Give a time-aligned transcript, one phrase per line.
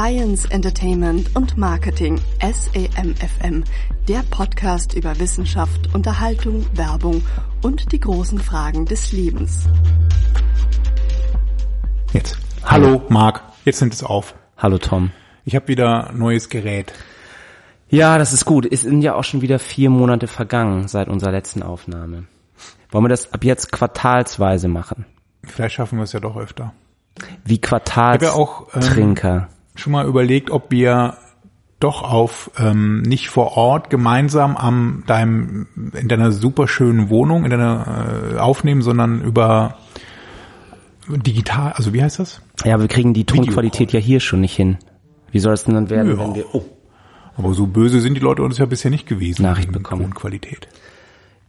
[0.00, 3.64] Science, Entertainment und Marketing SEMFM,
[4.08, 7.22] der Podcast über Wissenschaft, Unterhaltung, Werbung
[7.60, 9.68] und die großen Fragen des Lebens.
[12.14, 12.38] Jetzt.
[12.64, 13.42] Hallo, Marc.
[13.66, 14.34] Jetzt nimmt es auf.
[14.56, 15.10] Hallo Tom.
[15.44, 16.94] Ich habe wieder neues Gerät.
[17.90, 18.66] Ja, das ist gut.
[18.72, 22.24] Es sind ja auch schon wieder vier Monate vergangen seit unserer letzten Aufnahme.
[22.90, 25.04] Wollen wir das ab jetzt quartalsweise machen?
[25.44, 26.72] Vielleicht schaffen wir es ja doch öfter.
[27.44, 29.48] Wie Quartalstrinker.
[29.50, 31.16] ähm, schon mal überlegt, ob wir
[31.80, 37.50] doch auf ähm, nicht vor Ort gemeinsam am deinem in deiner super schönen Wohnung in
[37.50, 39.78] deiner äh, aufnehmen, sondern über
[41.08, 42.42] digital, also wie heißt das?
[42.64, 44.76] Ja, wir kriegen die Tonqualität ja hier schon nicht hin.
[45.32, 46.18] Wie soll es denn dann werden, Ja.
[46.18, 46.64] wenn wir oh,
[47.36, 49.42] Aber so böse sind die Leute uns ja bisher nicht gewesen.
[49.42, 50.02] Nachricht bekommen.
[50.02, 50.68] Tonqualität.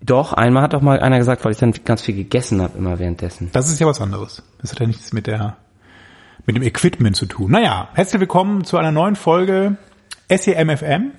[0.04, 2.98] Doch, einmal hat doch mal einer gesagt, weil ich dann ganz viel gegessen habe immer
[2.98, 3.50] währenddessen.
[3.52, 4.42] Das ist ja was anderes.
[4.62, 5.58] Das hat ja nichts mit der
[6.46, 7.52] mit dem Equipment zu tun.
[7.52, 9.78] Naja, herzlich willkommen zu einer neuen Folge
[10.30, 11.12] SEMFM.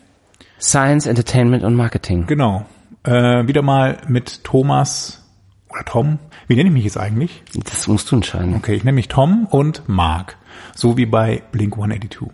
[0.60, 2.26] Science, Entertainment und Marketing.
[2.26, 2.66] Genau.
[3.04, 5.28] Äh, wieder mal mit Thomas
[5.68, 6.18] oder Tom.
[6.46, 7.42] Wie nenne ich mich jetzt eigentlich?
[7.54, 8.54] Das musst du entscheiden.
[8.54, 10.36] Okay, ich nenne mich Tom und Mark.
[10.74, 12.28] So wie bei Blink 182.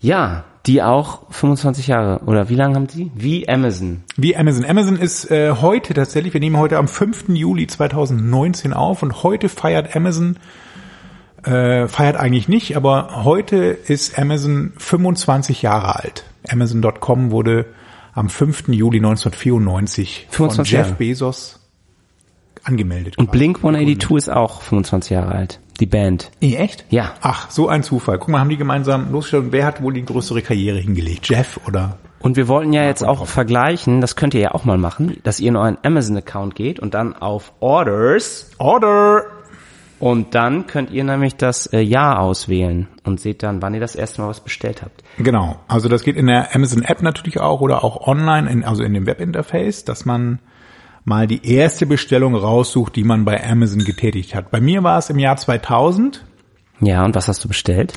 [0.00, 2.24] Ja, die auch 25 Jahre.
[2.24, 3.10] Oder wie lange haben die?
[3.14, 4.02] Wie Amazon.
[4.16, 4.64] Wie Amazon.
[4.64, 7.28] Amazon ist äh, heute tatsächlich, wir nehmen heute am 5.
[7.28, 10.38] Juli 2019 auf und heute feiert Amazon,
[11.44, 16.24] äh, feiert eigentlich nicht, aber heute ist Amazon 25 Jahre alt.
[16.48, 17.66] Amazon.com wurde
[18.14, 18.68] am 5.
[18.68, 20.96] Juli 1994 von 25 Jeff Jahre.
[20.96, 21.60] Bezos
[22.62, 23.18] angemeldet.
[23.18, 23.30] Und.
[23.30, 25.60] Blink 182 ist auch 25 Jahre alt.
[25.80, 26.30] Die Band.
[26.40, 26.84] Nee, echt?
[26.90, 27.14] Ja.
[27.20, 28.18] Ach, so ein Zufall.
[28.18, 29.46] Guck mal, haben die gemeinsam losgestellt.
[29.50, 31.28] Wer hat wohl die größere Karriere hingelegt?
[31.28, 31.98] Jeff oder?
[32.20, 35.40] Und wir wollten ja jetzt auch vergleichen, das könnt ihr ja auch mal machen, dass
[35.40, 39.24] ihr in euren Amazon-Account geht und dann auf Orders Order!
[40.04, 43.94] Und dann könnt ihr nämlich das äh, Jahr auswählen und seht dann, wann ihr das
[43.94, 45.02] erste Mal was bestellt habt.
[45.16, 45.58] Genau.
[45.66, 48.92] Also das geht in der Amazon App natürlich auch oder auch online, in, also in
[48.92, 50.40] dem Webinterface, dass man
[51.04, 54.50] mal die erste Bestellung raussucht, die man bei Amazon getätigt hat.
[54.50, 56.22] Bei mir war es im Jahr 2000,
[56.80, 57.94] Ja, und was hast du bestellt?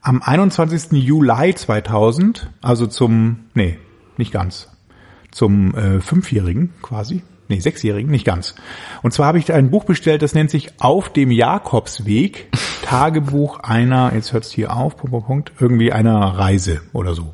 [0.00, 0.92] am 21.
[0.92, 3.76] Juli 2000, also zum, nee,
[4.16, 4.70] nicht ganz,
[5.30, 8.54] zum äh, Fünfjährigen quasi, nee, Sechsjährigen, nicht ganz.
[9.02, 12.48] Und zwar habe ich ein Buch bestellt, das nennt sich Auf dem Jakobsweg,
[12.82, 17.32] Tagebuch einer, jetzt hört's hier auf, Punkt, Punkt, Punkt, irgendwie einer Reise oder so.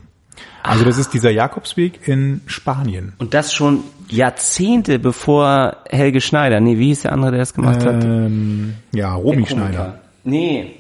[0.63, 3.13] Also das ist dieser Jakobsweg in Spanien.
[3.19, 7.85] Und das schon Jahrzehnte bevor Helge Schneider, nee, wie hieß der andere, der das gemacht
[7.85, 8.03] hat?
[8.03, 9.47] Ähm, ja, Romy.
[9.47, 10.01] Schneider.
[10.25, 10.75] Nee.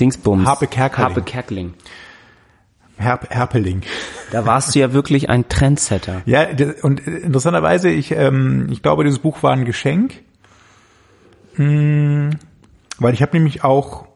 [0.00, 0.46] Dingsbums.
[0.46, 1.08] Harpe Kerkeling.
[1.08, 1.74] Harpe Kerkeling.
[2.98, 3.82] Herp Herpeling.
[4.30, 6.22] Da warst du ja wirklich ein Trendsetter.
[6.26, 6.46] Ja,
[6.82, 10.14] und äh, interessanterweise, ich, ähm, ich glaube, dieses Buch war ein Geschenk,
[11.58, 12.30] Hm,
[12.98, 14.06] weil ich habe nämlich auch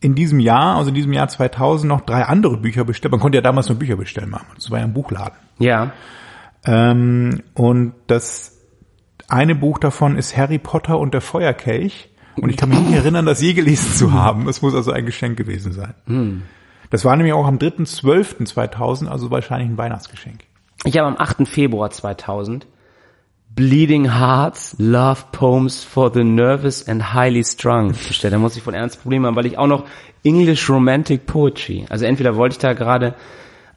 [0.00, 3.12] in diesem Jahr, also in diesem Jahr 2000, noch drei andere Bücher bestellt.
[3.12, 4.46] Man konnte ja damals nur Bücher bestellen machen.
[4.54, 5.36] Das war ja ein Buchladen.
[5.58, 5.92] Ja.
[6.64, 8.58] Ähm, und das
[9.28, 12.08] eine Buch davon ist Harry Potter und der Feuerkelch.
[12.36, 14.48] Und ich kann mich nicht erinnern, das je gelesen zu haben.
[14.48, 15.94] Es muss also ein Geschenk gewesen sein.
[16.90, 20.40] Das war nämlich auch am 3.12.2000, also wahrscheinlich ein Weihnachtsgeschenk.
[20.84, 21.48] Ich habe am 8.
[21.48, 22.66] Februar 2000
[23.56, 28.34] Bleeding Hearts, Love Poems for the Nervous and Highly Strung bestellt.
[28.34, 29.84] Da muss ich von Ernst Probleme haben, weil ich auch noch
[30.24, 33.14] English Romantic Poetry, also entweder wollte ich da gerade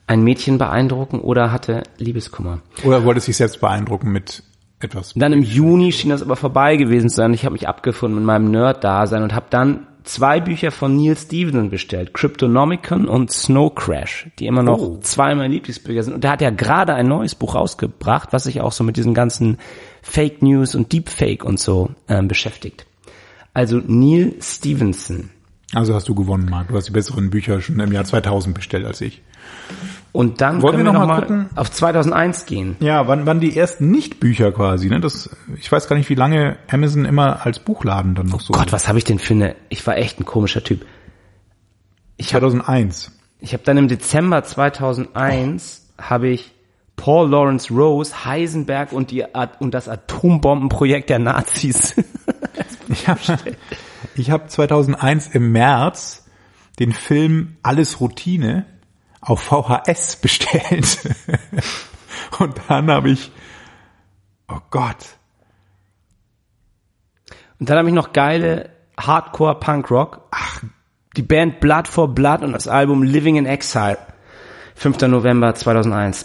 [0.05, 2.59] ein Mädchen beeindrucken oder hatte Liebeskummer.
[2.83, 4.43] Oder wollte sich selbst beeindrucken mit
[4.79, 5.13] etwas?
[5.15, 7.33] Dann im Juni schien das aber vorbei gewesen zu sein.
[7.33, 11.69] Ich habe mich abgefunden mit meinem Nerd-Dasein und habe dann zwei Bücher von Neil Stephenson
[11.69, 12.13] bestellt.
[12.13, 14.97] Cryptonomicon und Snow Crash, die immer noch Oh.
[15.01, 16.13] zwei meiner Lieblingsbücher sind.
[16.13, 19.13] Und der hat ja gerade ein neues Buch rausgebracht, was sich auch so mit diesen
[19.13, 19.57] ganzen
[20.01, 22.85] Fake News und Deepfake und so ähm, beschäftigt.
[23.53, 25.29] Also Neil Stevenson.
[25.73, 26.69] Also hast du gewonnen, Marc.
[26.69, 29.21] Du hast die besseren Bücher schon im Jahr 2000 bestellt als ich.
[30.11, 32.75] Und dann Wollen können wir wir noch noch mal auf 2001 gehen.
[32.79, 34.99] Ja, wann, wann die ersten Nicht-Bücher quasi, ne?
[34.99, 38.53] Das, ich weiß gar nicht, wie lange Amazon immer als Buchladen dann noch so.
[38.53, 39.55] Gott, was habe ich denn für eine...
[39.69, 40.85] Ich war echt ein komischer Typ.
[42.19, 43.11] 2001.
[43.39, 46.51] Ich habe dann im Dezember 2001 habe ich
[46.95, 49.23] Paul Lawrence Rose, Heisenberg und, die,
[49.59, 51.95] und das Atombombenprojekt der Nazis.
[52.91, 53.19] Ich habe
[54.15, 56.25] ich hab 2001 im März
[56.79, 58.65] den Film Alles Routine
[59.21, 60.99] auf VHS bestellt.
[62.39, 63.31] Und dann habe ich,
[64.47, 65.19] oh Gott,
[67.59, 70.21] Und dann habe ich noch geile Hardcore Punk Rock.
[70.31, 70.63] Ach,
[71.17, 73.99] die Band Blood for Blood und das Album Living in Exile.
[74.75, 75.01] 5.
[75.01, 76.23] November 2001.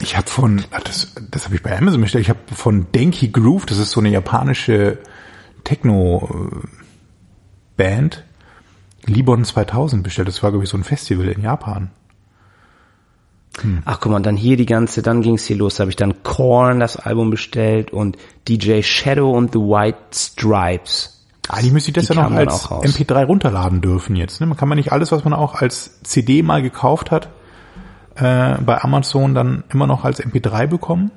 [0.00, 3.28] ich habe von, ach, das, das habe ich bei Amazon bestellt, ich habe von Denki
[3.28, 4.98] Groove, das ist so eine japanische
[5.64, 8.24] Techno-Band,
[9.06, 10.28] Libon 2000 bestellt.
[10.28, 11.90] Das war, glaube ich, so ein Festival in Japan.
[13.84, 15.96] Ach guck mal, und dann hier die ganze, dann ging's hier los, da habe ich
[15.96, 18.16] dann Korn das Album bestellt und
[18.48, 21.24] DJ Shadow und The White Stripes.
[21.48, 22.84] Eigentlich müsste ich das Die ja noch als auch raus.
[22.84, 24.40] MP3 runterladen dürfen jetzt.
[24.40, 24.46] Ne?
[24.46, 27.28] Man kann man nicht alles, was man auch als CD mal gekauft hat,
[28.16, 31.10] äh, bei Amazon dann immer noch als MP3 bekommen?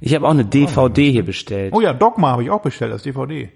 [0.00, 1.72] Ich habe auch eine DVD hier bestellt.
[1.74, 3.50] Oh ja, Dogma habe ich auch bestellt als DVD.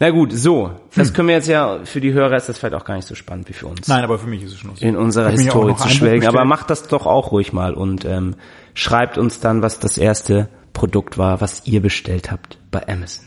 [0.00, 1.14] Na gut, so, das Hm.
[1.14, 3.48] können wir jetzt ja, für die Hörer ist das vielleicht auch gar nicht so spannend
[3.48, 3.86] wie für uns.
[3.86, 4.88] Nein, aber für mich ist es schon lustig.
[4.88, 6.26] in unserer Historie zu schwelgen.
[6.26, 8.34] Aber macht das doch auch ruhig mal und ähm,
[8.74, 13.24] schreibt uns dann, was das erste Produkt war, was ihr bestellt habt bei Amazon.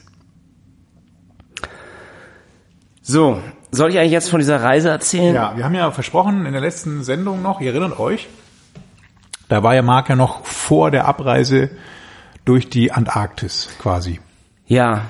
[3.02, 3.42] So,
[3.72, 5.34] soll ich eigentlich jetzt von dieser Reise erzählen?
[5.34, 8.28] Ja, wir haben ja versprochen in der letzten Sendung noch, ihr erinnert euch,
[9.48, 11.70] da war ja Marc ja noch vor der Abreise
[12.44, 14.20] durch die Antarktis quasi.
[14.66, 15.06] Ja,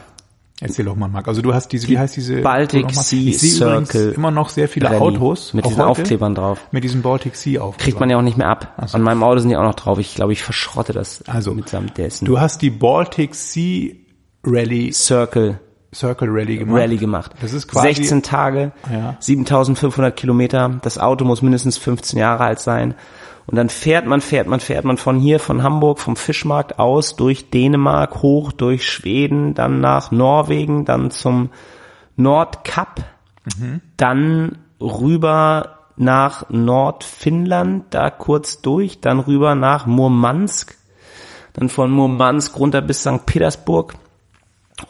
[0.59, 1.27] Erzähl doch mal, Marc.
[1.27, 2.41] Also du hast diese, wie heißt diese?
[2.41, 2.89] Baltic?
[2.91, 5.53] Sea ich Circle immer noch sehr viele Rallye Autos.
[5.53, 6.59] mit diesen heute, Aufklebern drauf.
[6.71, 7.83] Mit diesem Baltic Sea Aufkleber.
[7.83, 8.73] Kriegt man ja auch nicht mehr ab.
[8.87, 8.95] so.
[8.97, 9.99] An meinem Auto sind die auch noch drauf.
[9.99, 12.25] Ich glaube, ich verschrotte das Also, mitsamt dessen.
[12.25, 13.91] Du hast die Baltic Sea
[14.43, 15.59] Rally, Circle
[15.93, 16.81] Circle Rally gemacht.
[16.81, 17.31] Rally gemacht.
[17.41, 19.15] Das ist quasi 16 Tage, Ja.
[19.19, 20.79] 7500 Kilometer.
[20.81, 22.93] Das Auto muss mindestens 15 Jahre alt sein.
[23.47, 27.15] Und dann fährt man, fährt man, fährt man von hier, von Hamburg, vom Fischmarkt aus
[27.15, 31.49] durch Dänemark, hoch durch Schweden, dann nach Norwegen, dann zum
[32.17, 33.05] Nordkap,
[33.57, 33.81] Mhm.
[33.95, 40.75] dann rüber nach Nordfinnland, da kurz durch, dann rüber nach Murmansk,
[41.53, 43.25] dann von Murmansk runter bis St.
[43.25, 43.95] Petersburg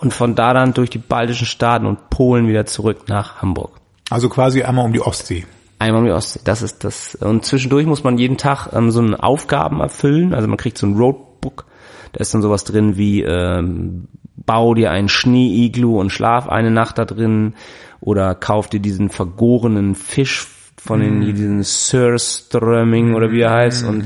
[0.01, 3.71] und von da dann durch die baltischen Staaten und Polen wieder zurück nach Hamburg.
[4.09, 5.45] Also quasi einmal um die Ostsee.
[5.79, 7.15] Einmal um die Ostsee, das ist das.
[7.15, 10.33] Und zwischendurch muss man jeden Tag ähm, so eine Aufgaben erfüllen.
[10.33, 11.65] Also man kriegt so ein Roadbook.
[12.13, 16.97] Da ist dann sowas drin wie ähm, bau dir einen Schneeiglu und schlaf eine Nacht
[16.97, 17.53] da drin
[17.99, 20.47] oder kauf dir diesen vergorenen Fisch
[20.79, 24.05] von den hier diesen Surströmming oder wie er heißt und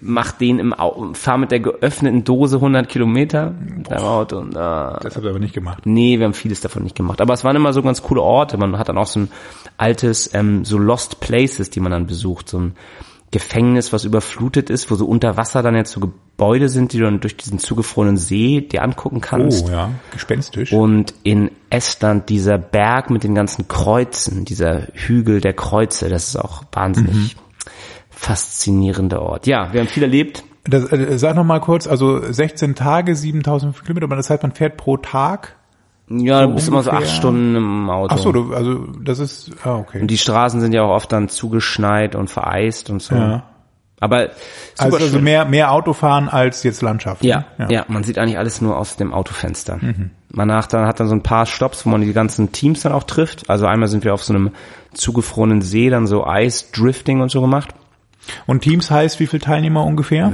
[0.00, 4.52] mach den im Au fahr mit der geöffneten Dose 100 Kilometer mit deinem Auto und
[4.52, 5.84] äh, Das habt ihr aber nicht gemacht.
[5.84, 7.20] Nee, wir haben vieles davon nicht gemacht.
[7.20, 8.56] Aber es waren immer so ganz coole Orte.
[8.56, 9.28] Man hat dann auch so ein
[9.78, 12.48] altes, ähm, so Lost Places, die man dann besucht.
[12.48, 12.74] So ein
[13.30, 17.04] Gefängnis, was überflutet ist, wo so unter Wasser dann jetzt so Gebäude sind, die du
[17.04, 19.66] dann durch diesen zugefrorenen See dir angucken kannst.
[19.66, 20.72] Oh ja, gespenstisch.
[20.72, 26.36] Und in Estland dieser Berg mit den ganzen Kreuzen, dieser Hügel der Kreuze, das ist
[26.36, 27.36] auch wahnsinnig
[28.10, 29.46] faszinierender Ort.
[29.46, 30.42] Ja, wir haben viel erlebt.
[30.64, 34.52] Das, äh, sag noch mal kurz, also 16 Tage, 7000 Kilometer, aber das heißt, man
[34.52, 35.57] fährt pro Tag.
[36.10, 38.14] Ja, So du bist immer so acht ungefähr- Stunden im Auto.
[38.14, 40.00] Ach so, du, also das ist, ah, okay.
[40.00, 43.14] Und die Straßen sind ja auch oft dann zugeschneit und vereist und so.
[43.14, 43.42] Ja.
[44.00, 44.28] Aber
[44.74, 47.24] super also, also mehr, mehr Autofahren als jetzt Landschaft.
[47.24, 47.66] ja, ne?
[47.68, 49.80] ja, man sieht eigentlich alles nur aus dem Autofenster.
[50.30, 52.92] Man hat dann, hat dann so ein paar Stops, wo man die ganzen Teams dann
[52.92, 53.50] auch trifft.
[53.50, 54.52] Also einmal sind wir auf so einem
[54.94, 57.74] zugefrorenen See, dann so Eisdrifting und so gemacht.
[58.46, 60.32] Und Teams heißt, wie viele Teilnehmer ungefähr?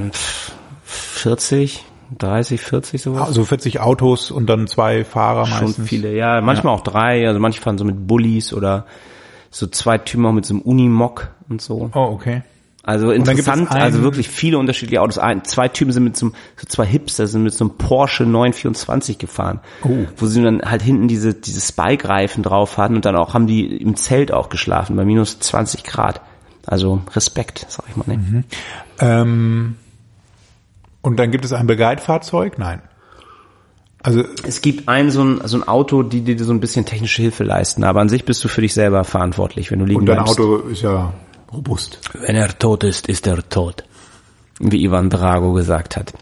[0.82, 1.84] 40,
[2.18, 3.28] 30, 40 sowas.
[3.28, 5.88] Also 40 Autos und dann zwei Fahrer Schon meistens.
[5.88, 6.40] viele, ja.
[6.40, 8.86] Manchmal auch drei, also manche fahren so mit Bullies oder
[9.50, 11.90] so zwei Typen auch mit so einem Unimog und so.
[11.94, 12.42] Oh, okay.
[12.86, 15.16] Also interessant, also wirklich viele unterschiedliche Autos.
[15.16, 18.24] Ein, zwei Typen sind mit so, einem- so zwei Hipster sind mit so einem Porsche
[18.24, 19.88] 924 gefahren, Oh.
[20.18, 23.74] wo sie dann halt hinten diese diese Spike-Reifen drauf hatten und dann auch haben die
[23.76, 26.20] im Zelt auch geschlafen bei minus 20 Grad.
[26.66, 28.06] Also Respekt, sag ich mal.
[28.06, 28.16] Ne?
[28.18, 28.44] Mhm.
[29.00, 29.76] Ähm,
[31.04, 32.58] und dann gibt es ein Begleitfahrzeug?
[32.58, 32.82] Nein.
[34.02, 37.22] Also Es gibt ein so ein so ein Auto, die dir so ein bisschen technische
[37.22, 40.06] Hilfe leisten, aber an sich bist du für dich selber verantwortlich, wenn du liegen und
[40.06, 40.38] dein bleibst.
[40.38, 41.14] Auto ist ja
[41.52, 42.00] robust.
[42.12, 43.84] Wenn er tot ist, ist er tot.
[44.60, 46.12] Wie Ivan Drago gesagt hat.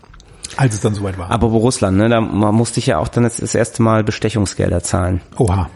[0.57, 1.31] Als es dann soweit war.
[1.31, 4.83] Aber wo Russland, ne, da musste ich ja auch dann jetzt das erste Mal Bestechungsgelder
[4.83, 5.21] zahlen.
[5.39, 5.69] Oha.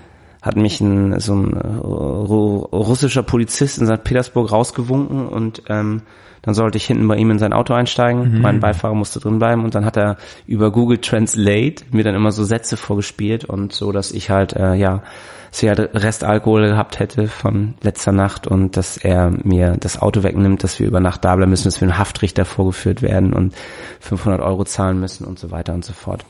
[0.42, 4.04] Hat mich ein, so ein äh, ru- russischer Polizist in St.
[4.04, 6.02] Petersburg rausgewunken und ähm,
[6.46, 8.40] dann sollte ich hinten bei ihm in sein Auto einsteigen.
[8.40, 12.30] Mein Beifahrer musste drin bleiben und dann hat er über Google Translate mir dann immer
[12.30, 15.02] so Sätze vorgespielt und so, dass ich halt, äh, ja,
[15.50, 20.62] sie halt Restalkohol gehabt hätte von letzter Nacht und dass er mir das Auto wegnimmt,
[20.62, 23.52] dass wir über Nacht da bleiben müssen, dass wir einen Haftrichter vorgeführt werden und
[24.00, 26.24] 500 Euro zahlen müssen und so weiter und so fort.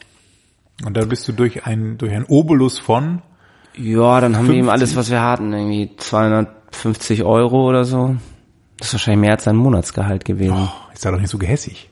[0.85, 3.21] Und dann bist du durch ein, durch ein Obolus von,
[3.77, 4.73] Ja, dann haben wir ihm 50?
[4.73, 8.17] alles, was wir hatten, irgendwie 250 Euro oder so.
[8.79, 10.55] Das ist wahrscheinlich mehr als sein Monatsgehalt gewesen.
[10.55, 11.91] oh, ist da doch nicht so gehässig.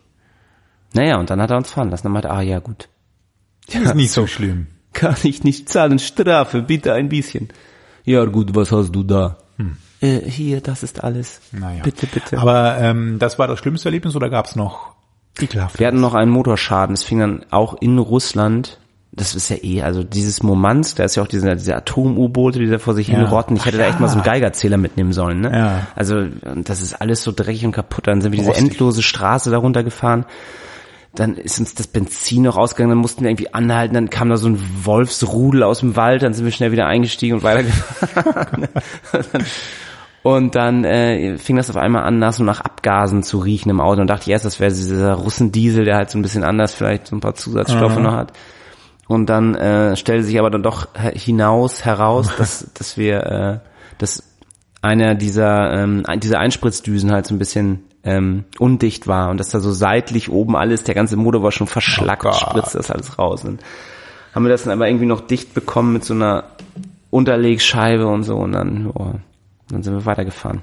[0.92, 2.04] Naja, und dann hat er uns fahren lassen.
[2.04, 2.88] Dann meinte er, ah ja gut.
[3.66, 4.68] ist nicht so schlimm.
[4.92, 7.48] Kann ich nicht zahlen, Strafe, bitte ein bisschen.
[8.04, 9.38] Ja gut, was hast du da?
[10.00, 11.40] Äh, hier, das ist alles.
[11.52, 11.82] Naja.
[11.82, 12.38] Bitte, bitte.
[12.38, 14.94] Aber ähm, das war das schlimmste Erlebnis oder gab's noch
[15.40, 15.78] ekelhaft?
[15.78, 16.94] wir hatten noch einen Motorschaden.
[16.94, 18.78] Es fing dann auch in Russland
[19.16, 22.66] das ist ja eh, also dieses Moment, da ist ja auch diese, diese Atom-U-Boote, die
[22.66, 23.18] da vor sich Ja.
[23.18, 23.56] hin rotten.
[23.56, 24.32] Ich hätte Ach da echt mal so einen ja.
[24.32, 25.56] Geigerzähler mitnehmen sollen, ne?
[25.56, 25.86] Ja.
[25.94, 28.06] Also, das ist alles so dreckig und kaputt.
[28.06, 30.26] Dann sind wir diese endlose Straße da runtergefahren.
[31.14, 34.36] Dann ist uns das Benzin noch ausgegangen, dann mussten wir irgendwie anhalten, dann kam da
[34.36, 38.66] so ein Wolfsrudel aus dem Wald, dann sind wir schnell wieder eingestiegen und weitergefahren.
[40.24, 43.78] Und dann äh, fing das auf einmal an, nach so nach Abgasen zu riechen im
[43.78, 46.72] Auto und dachte ich erst, das wäre dieser Russendiesel, der halt so ein bisschen anders
[46.72, 48.32] vielleicht so ein paar Zusatzstoffe noch hat.
[49.06, 53.58] Und dann äh, stellte sich aber dann doch hinaus heraus, dass dass wir äh,
[53.98, 54.22] dass
[54.82, 59.60] einer dieser ähm, dieser Einspritzdüsen halt so ein bisschen ähm, undicht war und dass da
[59.60, 62.38] so seitlich oben alles, der ganze Motor war schon verschlackt, Oh Gott.
[62.38, 63.44] spritzte das alles raus.
[63.44, 63.62] Und
[64.34, 66.44] haben wir das dann aber irgendwie noch dicht bekommen mit so einer
[67.10, 69.12] Unterlegscheibe und so und dann, oh,
[69.70, 70.62] dann sind wir weitergefahren.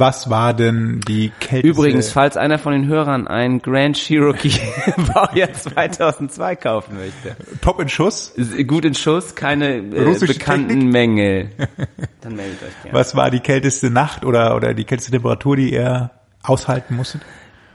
[0.00, 1.66] Was war denn die kälteste?
[1.66, 4.52] Übrigens, falls einer von den Hörern einen Grand Cherokee
[5.12, 8.32] Baujahr 2002 kaufen möchte, Top in Schuss.
[8.68, 10.92] gut in Schuss, keine äh, bekannten Technik?
[10.92, 11.50] Mängel,
[12.20, 12.96] dann meldet euch gerne.
[12.96, 16.12] Was war die kälteste Nacht oder, oder die kälteste Temperatur, die ihr
[16.44, 17.22] aushalten musstet?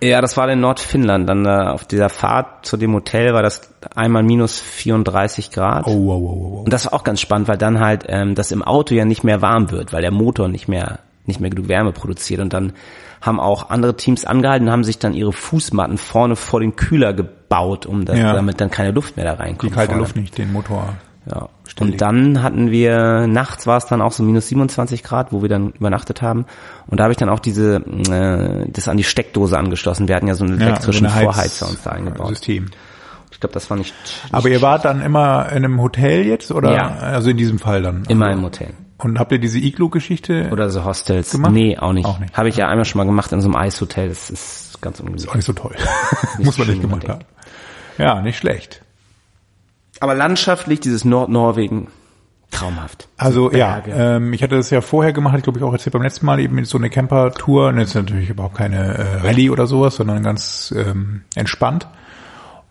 [0.02, 1.28] Ja, das war in Nordfinnland.
[1.28, 5.88] Dann äh, auf dieser Fahrt zu dem Hotel war das einmal minus 34 Grad.
[5.88, 6.64] Oh, wow, wow, wow.
[6.64, 9.26] Und das war auch ganz spannend, weil dann halt ähm, das im Auto ja nicht
[9.26, 12.40] mehr warm wird, weil der Motor nicht mehr nicht mehr genug Wärme produziert.
[12.42, 12.74] Und dann
[13.22, 17.14] haben auch andere Teams angehalten und haben sich dann ihre Fußmatten vorne vor den Kühler
[17.14, 18.34] gebaut, um das, Ja.
[18.34, 19.74] damit dann keine Luft mehr da Die reinkommt.
[19.74, 20.02] kalte vorne.
[20.02, 20.96] Luft nicht, den Motor.
[21.26, 21.48] Ja.
[21.66, 21.94] Ständig.
[21.94, 25.48] Und dann hatten wir, nachts war es dann auch so minus 27 Grad, wo wir
[25.48, 26.46] dann übernachtet haben.
[26.88, 30.10] Und da habe ich dann auch diese, äh, das an die Steckdose angeschlossen.
[30.10, 32.28] Wir hatten ja so einen Ja, elektrischen so eine Vorheizer uns da eingebaut.
[32.28, 32.66] System.
[33.32, 36.52] Ich glaube, das war nicht, nicht Aber ihr wart dann immer in einem Hotel jetzt
[36.52, 36.74] oder?
[36.76, 36.88] Ja.
[37.00, 38.04] Also in diesem Fall dann.
[38.10, 38.72] immer im Hotel.
[39.04, 40.50] Und habt ihr diese Iglu-Geschichte?
[40.52, 41.32] Oder so Hostels.
[41.32, 41.52] Gemacht?
[41.52, 42.06] Nee, auch nicht.
[42.06, 42.36] Auch nicht.
[42.38, 44.10] Habe ich ja einmal schon mal gemacht in so einem Eishotel.
[44.10, 45.30] Das ist ganz ungemütlich.
[45.30, 45.76] Auch nicht so toll.
[46.40, 47.26] Muss man nicht gemacht haben.
[47.98, 48.82] Ja, nicht schlecht.
[50.00, 51.88] Aber landschaftlich, dieses Nordnorwegen,
[52.52, 53.08] traumhaft.
[53.18, 53.92] Also ja, Berge.
[53.92, 56.40] ähm, ich hatte das ja vorher gemacht, ich glaube ich auch erzählt beim letzten Mal
[56.40, 57.70] eben mit so eine Camper-Tour.
[57.70, 61.88] Und jetzt natürlich überhaupt keine äh, Rallye oder sowas, sondern ganz ähm, entspannt.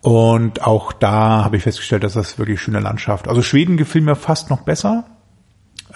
[0.01, 3.27] Und auch da habe ich festgestellt, dass das wirklich schöne Landschaft.
[3.27, 5.05] Also Schweden gefiel mir fast noch besser.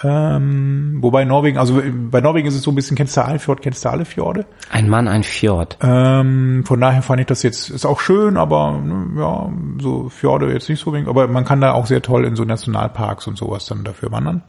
[0.04, 3.84] Ähm, wobei Norwegen, also bei Norwegen ist es so ein bisschen, kennst du Alfjord, kennst
[3.84, 4.46] du alle Fjorde?
[4.70, 5.76] Ein Mann, ein Fjord.
[5.82, 9.50] Ähm, von daher fand ich das jetzt, ist auch schön, aber ne, ja,
[9.80, 12.44] so Fjorde jetzt nicht so wenig, aber man kann da auch sehr toll in so
[12.44, 14.42] Nationalparks und sowas dann dafür wandern.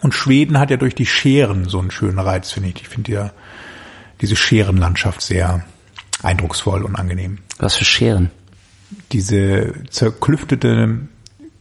[0.00, 2.80] Und Schweden hat ja durch die Scheren so einen schönen Reiz, finde ich.
[2.80, 3.30] Ich finde ja
[4.20, 5.64] diese Scherenlandschaft sehr
[6.22, 7.38] eindrucksvoll und angenehm.
[7.58, 8.30] Was für Scheren.
[9.12, 11.00] Diese zerklüftete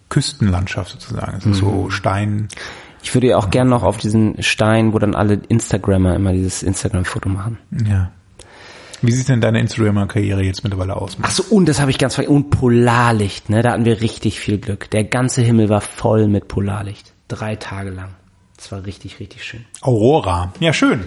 [0.09, 1.37] Küstenlandschaft sozusagen.
[1.37, 2.47] Es ist so Stein.
[3.01, 6.63] Ich würde ja auch gern noch auf diesen Stein, wo dann alle Instagrammer immer dieses
[6.63, 7.57] Instagram-Foto machen.
[7.87, 8.11] Ja.
[9.01, 11.17] Wie sieht denn deine Instagramer-Karriere jetzt mittlerweile aus?
[11.21, 12.35] Ach so, und das habe ich ganz vergessen.
[12.35, 13.61] Und Polarlicht, ne?
[13.61, 14.89] Da hatten wir richtig viel Glück.
[14.89, 17.13] Der ganze Himmel war voll mit Polarlicht.
[17.29, 18.09] Drei Tage lang.
[18.57, 19.63] Das war richtig, richtig schön.
[19.79, 20.51] Aurora.
[20.59, 21.05] Ja, schön.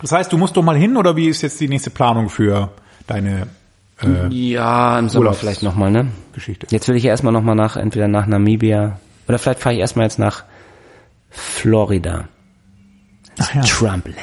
[0.00, 2.70] Das heißt, du musst doch mal hin oder wie ist jetzt die nächste Planung für
[3.06, 3.48] deine
[4.02, 6.08] äh, Ja, im Sommer Urlaubs- vielleicht nochmal, ne?
[6.32, 6.66] Geschichte?
[6.70, 10.06] Jetzt will ich ja erstmal nochmal nach, entweder nach Namibia oder vielleicht fahre ich erstmal
[10.06, 10.44] jetzt nach
[11.34, 12.28] Florida.
[13.38, 13.62] Ach ja.
[13.62, 14.16] Trumpland.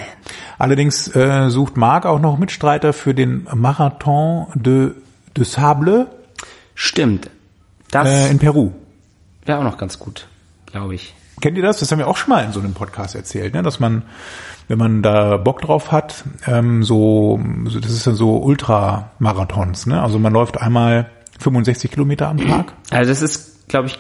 [0.58, 4.92] Allerdings äh, sucht Marc auch noch Mitstreiter für den Marathon de,
[5.36, 6.08] de Sable
[6.82, 7.30] Stimmt.
[7.92, 8.72] Das äh, in Peru.
[9.46, 10.28] wäre auch noch ganz gut,
[10.66, 11.14] glaube ich.
[11.42, 11.80] Kennt ihr das?
[11.80, 13.62] Das haben wir auch schon mal in so einem Podcast erzählt, ne?
[13.62, 14.02] dass man,
[14.68, 19.86] wenn man da Bock drauf hat, ähm, so, so das ist dann so Ultramarathons.
[19.86, 20.02] Ne?
[20.02, 22.74] Also man läuft einmal 65 Kilometer am Tag.
[22.90, 24.00] Also das ist, glaube ich,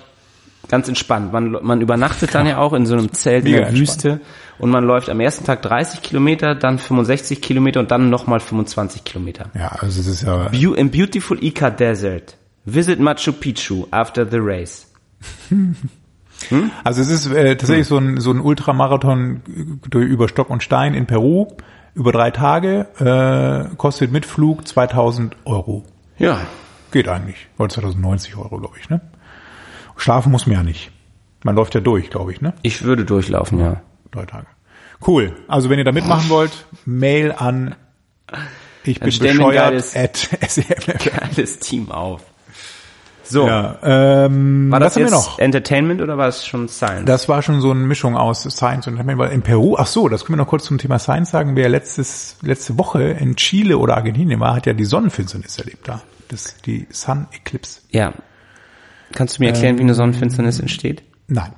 [0.71, 1.31] ganz entspannt.
[1.31, 4.19] Man, man übernachtet dann ja auch in so einem Zelt in Mega der Wüste
[4.57, 9.03] und man läuft am ersten Tag 30 Kilometer, dann 65 Kilometer und dann nochmal 25
[9.03, 9.51] Kilometer.
[9.53, 12.37] Ja, also es ist ja Beau- Im beautiful Ica Desert.
[12.65, 14.87] Visit Machu Picchu after the race.
[16.83, 19.41] Also es ist äh, tatsächlich so ein, so ein Ultramarathon
[19.89, 21.47] durch, über Stock und Stein in Peru
[21.93, 25.83] über drei Tage, äh, kostet mit Flug 2000 Euro.
[26.17, 26.39] Ja.
[26.91, 27.47] Geht eigentlich.
[27.57, 29.01] Oder 2090 Euro, glaube ich, ne?
[30.01, 30.91] Schlafen muss man ja nicht.
[31.43, 32.53] Man läuft ja durch, glaube ich, ne?
[32.63, 33.81] Ich würde durchlaufen, ja.
[34.11, 34.47] Drei Tage.
[35.05, 35.35] Cool.
[35.47, 37.75] Also wenn ihr da mitmachen wollt, Mail an
[38.83, 40.17] ich bin mir ein bescheuert geiles- at
[40.49, 40.87] SEMF.
[41.35, 42.21] Geiles Team auf.
[43.23, 43.45] So.
[43.45, 45.37] Ja, ähm, War das jetzt noch?
[45.37, 47.05] Entertainment oder war es schon Science?
[47.05, 50.09] Das war schon so eine Mischung aus Science und Entertainment, weil in Peru, ach so,
[50.09, 53.77] das können wir noch kurz zum Thema Science sagen, wer letztes, letzte Woche in Chile
[53.77, 56.01] oder Argentinien war, hat ja die Sonnenfinsternis erlebt da.
[56.27, 57.81] Das, die Sun Eclipse.
[57.91, 58.13] ja.
[59.13, 61.03] Kannst du mir erklären, wie eine Sonnenfinsternis entsteht?
[61.27, 61.53] Nein.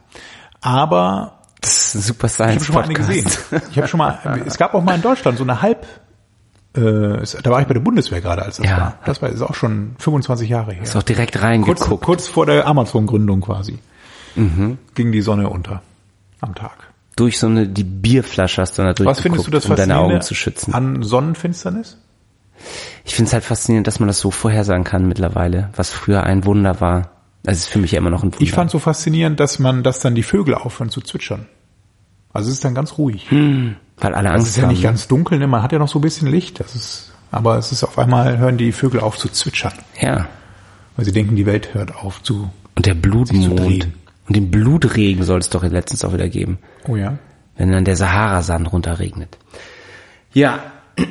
[0.62, 3.24] Aber Das ist ein super ich habe Science schon mal eine gesehen.
[3.25, 3.67] Podcast.
[3.72, 5.86] Ich habe schon mal, es gab auch mal in Deutschland so eine halb,
[6.75, 6.79] Äh,
[7.43, 8.77] da war ich bei der Bundeswehr gerade, als das Ja.
[8.77, 8.93] war.
[9.05, 10.81] Das war ist auch schon 25 Jahre her.
[10.81, 12.03] Ist auch direkt Kurz, reingeguckt.
[12.03, 13.77] kurz vor der Amazon-Gründung quasi.
[14.36, 14.79] Mhm.
[14.95, 15.83] Ging die Sonne unter
[16.41, 16.72] am Tag.
[17.15, 20.19] Durch so eine, die Bierflasche hast du da Was findest du das um deine Augen
[20.22, 20.74] zu schützen.
[20.74, 21.98] an Sonnenfinsternis?
[23.05, 26.43] Ich finde es halt faszinierend, dass man das so vorhersagen kann mittlerweile, was früher ein
[26.45, 27.12] Wunder war.
[27.43, 28.41] Das ist für mich ja immer noch ein Wunder.
[28.41, 31.45] Ich fand so faszinierend, dass man, dass dann die Vögel aufhören zu zwitschern.
[32.31, 33.27] Also es ist dann ganz ruhig.
[33.31, 34.69] weil alle Es Angst ist ja haben.
[34.71, 35.47] nicht ganz dunkel, ne?
[35.47, 36.59] man hat ja noch so ein bisschen Licht.
[36.59, 40.27] Das ist, aber es ist auf einmal hören die Vögel auf zu zwitschern, ja.
[40.95, 42.50] weil sie denken, die Welt hört auf zu.
[42.75, 43.88] Und der Blutmond.
[44.25, 46.57] Und den Blutregen soll es doch letztens auch wieder geben.
[46.88, 47.17] Oh ja.
[47.57, 49.38] Wenn dann der Sahara-Sand runterregnet.
[50.31, 50.59] Ja.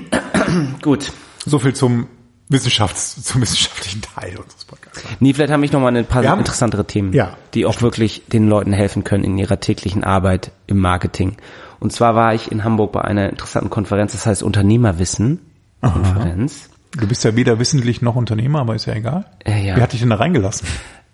[0.83, 1.13] Gut.
[1.45, 2.07] So viel zum
[2.53, 5.03] Wissenschafts, zum wissenschaftlichen Teil unseres Podcasts.
[5.21, 7.81] Nee, vielleicht haben ich noch mal ein paar Wir haben- interessantere Themen, Ja, die auch
[7.83, 11.37] wirklich den Leuten helfen können in ihrer täglichen Arbeit im Marketing.
[11.81, 15.41] Und zwar war ich in Hamburg bei einer interessanten Konferenz, das heißt Unternehmerwissen
[15.81, 16.69] Konferenz.
[16.93, 19.25] Du bist ja weder wissentlich noch Unternehmer, aber ist ja egal.
[19.45, 19.77] Äh, ja.
[19.77, 20.69] Wer hat dich denn da reingelassen?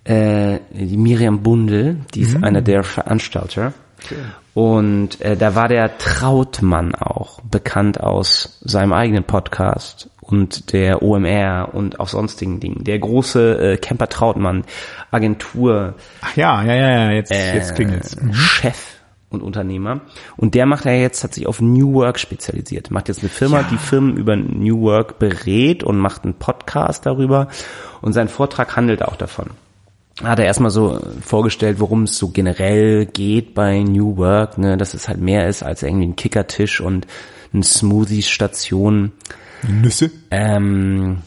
[0.05, 3.73] äh, die Miriam Bundel, die ist einer der Veranstalter.
[4.55, 11.71] Und äh, da war der Trautmann auch, bekannt aus seinem eigenen Podcast und der OMR
[11.73, 12.85] und auch sonstigen Dingen.
[12.85, 14.65] Der große äh, Camper Trautmann,
[15.11, 18.15] Agentur, Ach ja, ja, ja, ja, jetzt, äh, jetzt klingelt's.
[18.33, 18.99] Chef
[19.31, 20.03] und Unternehmer.
[20.37, 22.91] Und der macht ja jetzt, hat sich auf New Work spezialisiert.
[22.91, 27.49] Macht jetzt eine Firma, die Firmen über New Work berät und macht einen Podcast darüber.
[28.03, 29.49] Und sein Vortrag handelt auch davon.
[30.23, 34.93] Hat er erstmal so vorgestellt, worum es so generell geht bei New Work, ne, dass
[34.93, 37.07] es halt mehr ist als irgendwie ein Kickertisch und
[37.55, 39.13] eine Smoothies-Station.
[39.67, 40.11] Nüsse?
[40.31, 41.19] Ähm,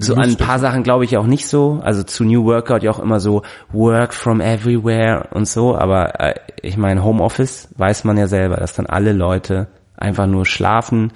[0.00, 1.80] so an ein paar Sachen glaube ich auch nicht so.
[1.82, 5.76] Also zu New Work gehört ja auch immer so Work from everywhere und so.
[5.76, 10.46] Aber äh, ich meine, Homeoffice weiß man ja selber, dass dann alle Leute einfach nur
[10.46, 11.12] schlafen,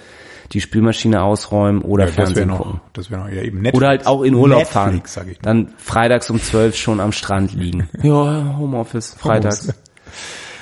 [0.53, 2.81] die Spülmaschine ausräumen oder das wäre Fernsehen noch, gucken.
[2.93, 3.77] das wäre noch, ja eben Netflix.
[3.77, 5.37] Oder halt auch in Urlaub Netflix, fahren.
[5.43, 7.89] Dann freitags um zwölf schon am Strand liegen.
[8.03, 9.73] Ja, Homeoffice, freitags.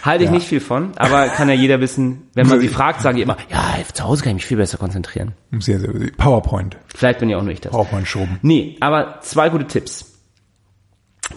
[0.02, 0.34] Halte ich Ja.
[0.36, 3.36] nicht viel von, aber kann ja jeder wissen, wenn man sie fragt, sagen die immer,
[3.50, 5.32] ja, zu Hause kann ich mich viel besser konzentrieren.
[5.58, 6.76] Sehr, sehr, PowerPoint.
[6.94, 7.72] Vielleicht bin ja auch nur ich das.
[7.72, 8.38] PowerPoint schoben.
[8.42, 10.06] Nee, aber zwei gute Tipps,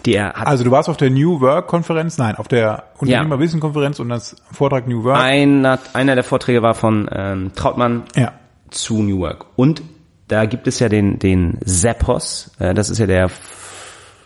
[0.06, 0.46] die er hat.
[0.46, 4.36] Also du warst auf der New Work Konferenz, nein, auf der Unternehmerwissen Konferenz und das
[4.50, 5.18] Vortrag New Work.
[5.20, 8.32] Einer, einer der Vorträge war von ähm, Trautmann Ja.
[8.70, 9.46] zu New Work.
[9.56, 9.82] Und
[10.28, 13.30] da gibt es ja den, den Zappos, äh, das ist ja der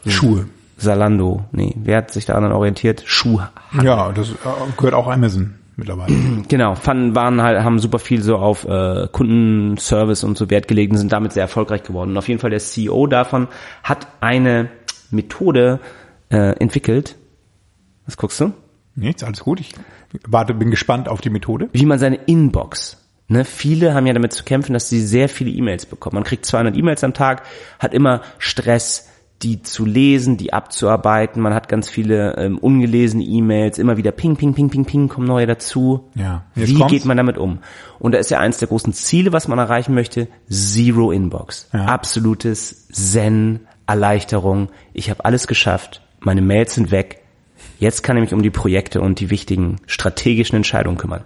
[0.06, 0.46] Schuhe.
[0.78, 3.02] Salando, nee, wer hat sich daran orientiert?
[3.04, 3.40] Schuh.
[3.82, 4.34] Ja, das äh,
[4.76, 6.14] gehört auch Amazon mittlerweile.
[6.48, 10.92] Genau, fanden, waren halt, haben super viel so auf äh, Kundenservice und so Wert gelegt
[10.92, 12.10] und sind damit sehr erfolgreich geworden.
[12.10, 13.48] Und auf jeden Fall der CEO davon
[13.82, 14.70] hat eine
[15.10, 15.80] Methode
[16.30, 17.16] äh, entwickelt.
[18.06, 18.52] Was guckst du?
[18.94, 19.60] Nichts, alles gut.
[19.60, 19.72] Ich
[20.26, 21.68] warte, bin gespannt auf die Methode.
[21.72, 23.04] wie man seine Inbox.
[23.30, 26.14] Ne, viele haben ja damit zu kämpfen, dass sie sehr viele E-Mails bekommen.
[26.14, 27.42] Man kriegt 200 E-Mails am Tag,
[27.78, 29.07] hat immer Stress,
[29.42, 31.40] die zu lesen, die abzuarbeiten.
[31.40, 35.26] Man hat ganz viele ähm, ungelesene E-Mails, immer wieder ping, ping, ping, ping, ping, kommen
[35.26, 36.08] neue dazu.
[36.14, 36.92] Ja, Wie kommt's.
[36.92, 37.60] geht man damit um?
[38.00, 41.68] Und da ist ja eins der großen Ziele, was man erreichen möchte, Zero Inbox.
[41.72, 41.86] Ja.
[41.86, 44.70] Absolutes Zen, Erleichterung.
[44.92, 47.22] Ich habe alles geschafft, meine Mails sind weg.
[47.78, 51.22] Jetzt kann ich mich um die Projekte und die wichtigen strategischen Entscheidungen kümmern.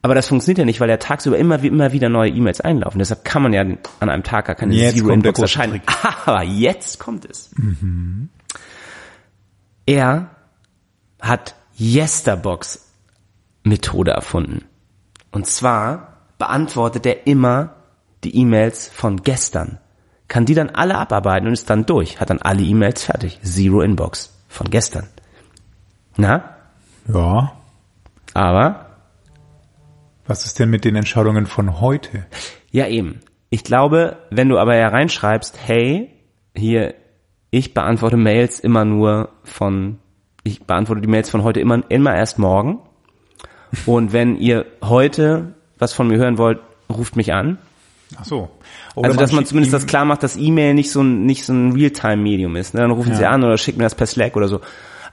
[0.00, 2.98] Aber das funktioniert ja nicht, weil ja tagsüber immer, immer wieder neue E-Mails einlaufen.
[2.98, 5.82] Deshalb kann man ja an einem Tag gar keine Jetzt Zero Inbox erscheinen.
[6.24, 7.50] Aber jetzt kommt es.
[9.86, 10.30] Er
[11.20, 12.86] hat Yesterbox
[13.64, 14.64] Methode erfunden.
[15.32, 17.74] Und zwar beantwortet er immer
[18.24, 19.78] die E-Mails von gestern.
[20.28, 22.20] Kann die dann alle abarbeiten und ist dann durch.
[22.20, 23.40] Hat dann alle E-Mails fertig.
[23.42, 25.08] Zero Inbox von gestern.
[26.16, 26.56] Na?
[27.12, 27.52] Ja.
[28.34, 28.87] Aber
[30.28, 32.26] Was ist denn mit den Entscheidungen von heute?
[32.70, 33.20] Ja, eben.
[33.50, 36.10] Ich glaube, wenn du aber ja reinschreibst, hey,
[36.54, 36.94] hier,
[37.50, 39.98] ich beantworte Mails immer nur von,
[40.44, 42.80] ich beantworte die Mails von heute immer, immer erst morgen.
[43.86, 46.60] Und wenn ihr heute was von mir hören wollt,
[46.90, 47.58] ruft mich an.
[48.16, 48.50] Ach so.
[48.94, 51.44] Oder Also, dass man schickt zumindest das klar macht, dass E-Mail nicht so ein, nicht
[51.44, 52.74] so ein Realtime-Medium ist.
[52.74, 52.80] Ne?
[52.80, 54.60] Dann rufen sie an oder schicken mir das per Slack oder so.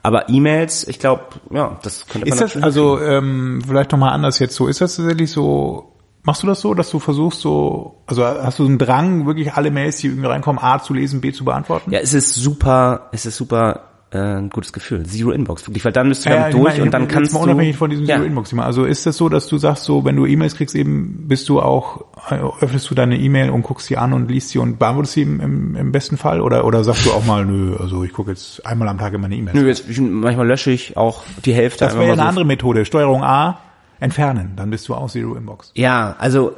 [0.05, 4.37] Aber E-Mails, ich glaube, ja, das könnte man Ist das also ähm, vielleicht nochmal anders
[4.37, 4.67] jetzt so?
[4.67, 5.93] Ist das tatsächlich so?
[6.21, 9.71] Machst du das so, dass du versuchst so, also hast du einen Drang, wirklich alle
[9.71, 11.89] Mails, die irgendwie reinkommen, A zu lesen, B zu beantworten?
[11.89, 15.05] Ja, es ist super, es ist super äh, ein gutes Gefühl.
[15.05, 17.39] Zero Inbox, wirklich, weil dann bist du damit ich durch meine, und dann kannst mal
[17.39, 18.65] du unabhängig von diesem ja, Zero Inbox Thema.
[18.65, 21.61] Also ist das so, dass du sagst so, wenn du E-Mails kriegst, eben bist du
[21.61, 25.13] auch äh, öffnest du deine E-Mail und guckst sie an und liest sie und beantwortest
[25.15, 28.13] sie im, im, im besten Fall oder oder sagst du auch mal, nö, also ich
[28.13, 29.55] gucke jetzt einmal am Tag in meine E-Mails.
[29.55, 31.85] Nö, jetzt, manchmal lösche ich auch die Hälfte.
[31.85, 32.27] Das wäre ja eine so.
[32.27, 32.85] andere Methode.
[32.85, 33.59] Steuerung A,
[33.99, 35.71] entfernen, dann bist du auch Zero Inbox.
[35.75, 36.55] Ja, also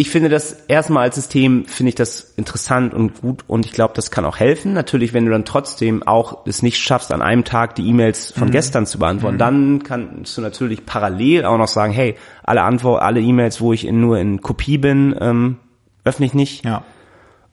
[0.00, 3.92] ich finde das erstmal als System finde ich das interessant und gut und ich glaube,
[3.94, 4.72] das kann auch helfen.
[4.72, 8.50] Natürlich, wenn du dann trotzdem auch es nicht schaffst, an einem Tag die E-Mails von
[8.50, 13.20] gestern zu beantworten, dann kannst du natürlich parallel auch noch sagen, hey, alle Antwort, alle
[13.20, 15.58] E-Mails, wo ich in, nur in Kopie bin, ähm,
[16.02, 16.64] öffne ich nicht.
[16.64, 16.82] Ja.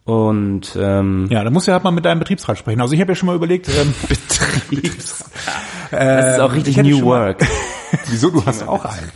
[0.05, 2.79] Und ähm, Ja, da musst du halt mal mit deinem Betriebsrat sprechen.
[2.79, 3.93] Also ich habe ja schon mal überlegt, ähm,
[5.91, 7.45] das ist auch richtig New Work.
[8.07, 9.11] wieso du hast auch einen.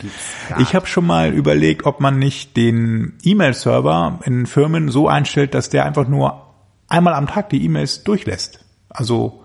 [0.58, 5.68] Ich habe schon mal überlegt, ob man nicht den E-Mail-Server in Firmen so einstellt, dass
[5.68, 6.46] der einfach nur
[6.88, 8.64] einmal am Tag die E-Mails durchlässt.
[8.88, 9.42] Also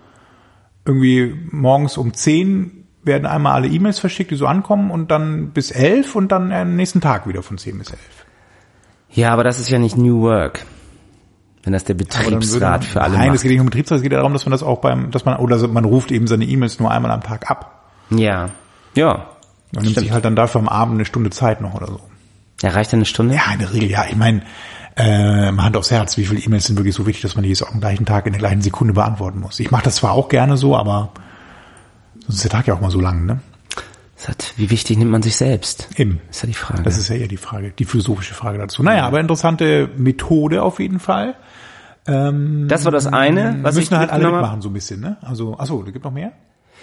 [0.84, 5.70] irgendwie morgens um 10 werden einmal alle E-Mails verschickt, die so ankommen und dann bis
[5.70, 8.00] 11 und dann am nächsten Tag wieder von 10 bis 11.
[9.10, 10.64] Ja, aber das ist ja nicht New Work.
[11.62, 13.42] Wenn das der Betriebsrat für alle Nein, es macht.
[13.42, 15.66] geht nicht um Betriebsrat, es geht darum, dass man das auch beim, dass man, oder
[15.68, 17.90] man ruft eben seine E-Mails nur einmal am Tag ab.
[18.10, 18.50] Ja.
[18.98, 19.30] Ja.
[19.72, 22.00] Man nimmt sich halt dann dafür am Abend eine Stunde Zeit noch oder so.
[22.62, 23.36] Ja, reicht eine Stunde?
[23.36, 24.06] Ja, in der Regel, ja.
[24.08, 24.42] Ich meine,
[24.96, 27.62] äh, Hand aufs Herz, wie viele E-Mails sind wirklich so wichtig, dass man die jetzt
[27.62, 29.60] auch am gleichen Tag in der gleichen Sekunde beantworten muss.
[29.60, 31.10] Ich mache das zwar auch gerne so, aber
[32.22, 33.40] sonst ist der Tag ja auch mal so lang, ne?
[34.16, 35.90] Das hat, wie wichtig nimmt man sich selbst?
[35.96, 36.20] Eben.
[36.28, 36.82] Ist ja die Frage.
[36.82, 38.82] Das ist ja eher die Frage, die philosophische Frage dazu.
[38.82, 41.36] Naja, aber interessante Methode auf jeden Fall.
[42.04, 45.18] das war das eine, was ich Müssen halt alle mitmachen so ein bisschen, ne?
[45.20, 46.32] Also, achso, da gibt noch mehr?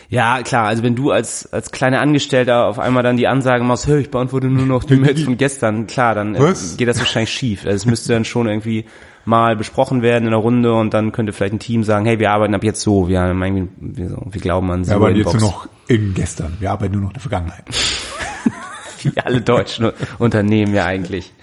[0.09, 3.87] Ja, klar, also wenn du als, als kleiner Angestellter auf einmal dann die Ansage machst,
[3.87, 7.31] hey, ich beantworte nur noch die Mails von gestern, klar, dann äh, geht das wahrscheinlich
[7.31, 7.65] schief.
[7.65, 8.85] Also es müsste dann schon irgendwie
[9.25, 12.31] mal besprochen werden in der Runde und dann könnte vielleicht ein Team sagen, hey, wir
[12.31, 15.17] arbeiten ab jetzt so, wir, haben irgendwie, wir, so, wir glauben an so Wir arbeiten
[15.17, 16.57] jetzt nur noch in gestern.
[16.59, 17.65] Wir arbeiten nur noch in der Vergangenheit.
[19.03, 21.33] wie alle deutschen Unternehmen ja eigentlich.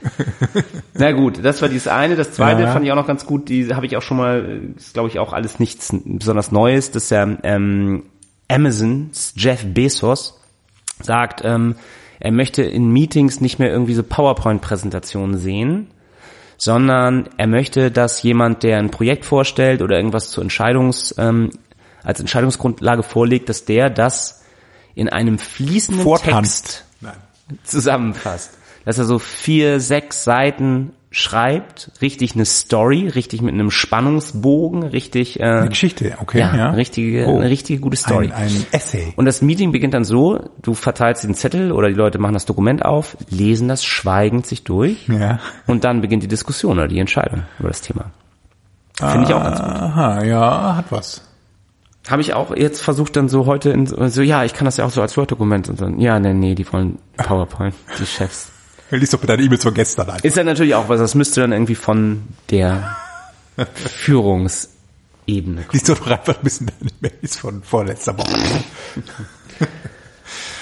[0.94, 2.16] Na gut, das war dieses eine.
[2.16, 2.72] Das zweite Ja.
[2.72, 3.48] fand ich auch noch ganz gut.
[3.48, 6.90] Die habe ich auch schon mal, ist glaube ich auch alles nichts besonders Neues.
[6.90, 8.04] Das ist ja ähm,
[8.48, 10.40] Amazons Jeff Bezos
[11.00, 11.76] sagt, ähm,
[12.20, 15.88] er möchte in Meetings nicht mehr irgendwie so PowerPoint-Präsentationen sehen,
[16.56, 21.50] sondern er möchte, dass jemand, der ein Projekt vorstellt oder irgendwas zur Entscheidungs, ähm,
[22.04, 24.44] als Entscheidungsgrundlage vorlegt, dass der das
[24.94, 26.66] in einem fließenden Vortanzt.
[26.66, 27.58] Text Nein.
[27.64, 28.58] zusammenfasst.
[28.84, 35.38] Dass er so vier, sechs Seiten schreibt, richtig eine Story, richtig mit einem Spannungsbogen, richtig
[35.38, 36.40] äh, Eine Geschichte, okay.
[36.40, 37.36] ja, Ja, richtige, Oh.
[37.38, 38.32] eine richtige gute Story.
[38.34, 39.12] Ein, ein Essay.
[39.16, 42.46] Und das Meeting beginnt dann so, du verteilst den Zettel oder die Leute machen das
[42.46, 45.38] Dokument auf, lesen das schweigend sich durch Ja.
[45.66, 48.10] und dann beginnt die Diskussion oder die Entscheidung über das Thema.
[48.94, 49.68] Finde ich auch ganz gut.
[49.68, 51.22] Aha, ja, hat was.
[52.08, 54.84] Habe ich auch jetzt versucht dann so heute in, so, ja, ich kann das ja
[54.84, 58.51] auch so als Word-Dokument und dann, ja, nee, nee, die wollen PowerPoint, die Chefs.
[59.00, 60.20] Lies doch bitte deine E-Mails von gestern ein.
[60.22, 62.96] Ist dann natürlich auch was, das müsste dann irgendwie von der
[63.74, 65.68] Führungsebene kommen.
[65.72, 68.30] Lies doch einfach ein bisschen deine Mails von vorletzter Woche.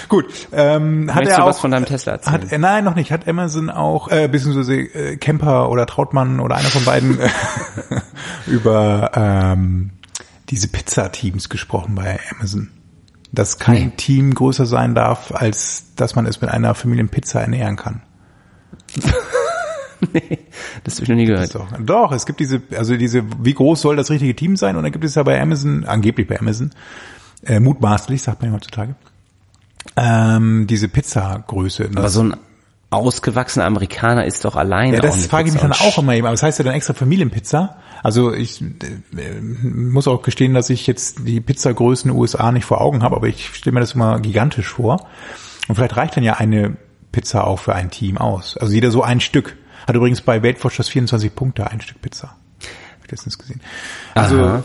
[0.09, 2.43] Gut, ähm, hat Möchtest er du auch, was von deinem Tesla erzählen?
[2.43, 3.13] Hat, äh, nein, noch nicht.
[3.13, 7.29] Hat Amazon auch, äh, beziehungsweise äh, Kemper oder Trautmann oder einer von beiden äh,
[8.49, 9.91] über ähm,
[10.49, 12.71] diese Pizza-Teams gesprochen bei Amazon.
[13.31, 13.93] Dass kein Nee.
[13.97, 18.03] Team größer sein darf, als dass man es mit einer Familienpizza ernähren kann.
[20.85, 21.55] Das habe ich noch nie gehört.
[21.55, 24.77] Doch, doch, es gibt diese, also diese, wie groß soll das richtige Team sein?
[24.77, 26.71] Und dann gibt es ja bei Amazon, angeblich bei Amazon,
[27.45, 28.95] äh, mutmaßlich, sagt man ja heutzutage,
[29.97, 31.91] ähm, diese Pizzagröße.
[31.95, 32.37] Aber so ein
[32.91, 36.27] ausgewachsener Amerikaner ist doch alleine Ja, das frage ich mich dann auch immer eben.
[36.27, 37.77] Aber das heißt ja dann extra Familienpizza.
[38.03, 42.65] Also ich äh, muss auch gestehen, dass ich jetzt die Pizzagrößen in den USA nicht
[42.65, 45.07] vor Augen habe, aber ich stelle mir das immer gigantisch vor.
[45.69, 46.77] Und vielleicht reicht dann ja eine
[47.13, 48.57] Pizza auch für ein Team aus.
[48.57, 49.57] Also jeder so ein Stück.
[49.87, 52.29] Hat übrigens bei Weight Watchers 24 Punkte ein Stück Pizza.
[52.99, 53.61] Hab ich letztens gesehen.
[54.15, 54.63] Also Aha.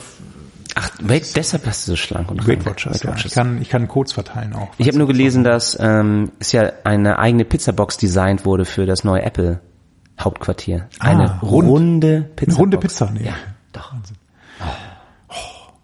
[0.78, 2.66] Ach, Wait, deshalb hast du so schlank und Weight.
[2.66, 3.10] Watchers, Weight ja.
[3.12, 3.26] Watchers.
[3.28, 4.68] Ich kann, ich kann Codes verteilen auch.
[4.78, 9.06] Ich habe nur gelesen, dass ähm, es ja eine eigene Pizzabox designt wurde für das
[9.06, 9.62] neue Apple
[10.20, 10.90] Hauptquartier.
[11.00, 11.70] Eine Ah, rund.
[11.70, 12.52] runde Pizza.
[12.52, 13.26] Eine runde Pizza, nee.
[13.26, 13.36] Ja,
[13.72, 13.94] doch.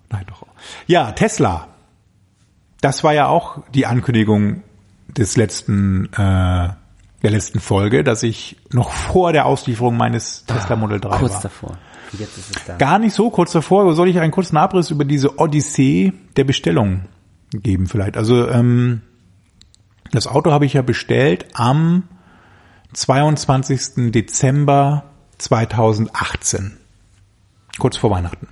[0.10, 0.46] Nein, doch.
[0.88, 1.68] Ja, Tesla.
[2.82, 4.64] Das war ja auch die Ankündigung
[5.18, 11.00] des letzten, äh, der letzten Folge, dass ich noch vor der Auslieferung meines Tesla Model
[11.00, 11.42] 3 Kurz war.
[11.42, 11.78] davor.
[12.18, 12.78] Jetzt ist es da.
[12.78, 17.06] Gar nicht so kurz davor, soll ich einen kurzen Abriss über diese Odyssee der Bestellung
[17.54, 18.18] geben vielleicht.
[18.18, 19.02] Also ähm,
[20.12, 22.04] das Auto habe ich ja bestellt am
[22.94, 24.12] 22.
[24.12, 25.06] Dezember
[25.38, 26.78] 2018,
[27.80, 28.48] kurz vor Weihnachten.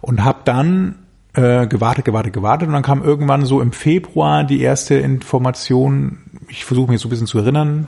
[0.00, 1.01] Und habe dann
[1.34, 6.18] äh, gewartet, gewartet, gewartet und dann kam irgendwann so im Februar die erste Information,
[6.48, 7.86] ich versuche mich so ein bisschen zu erinnern,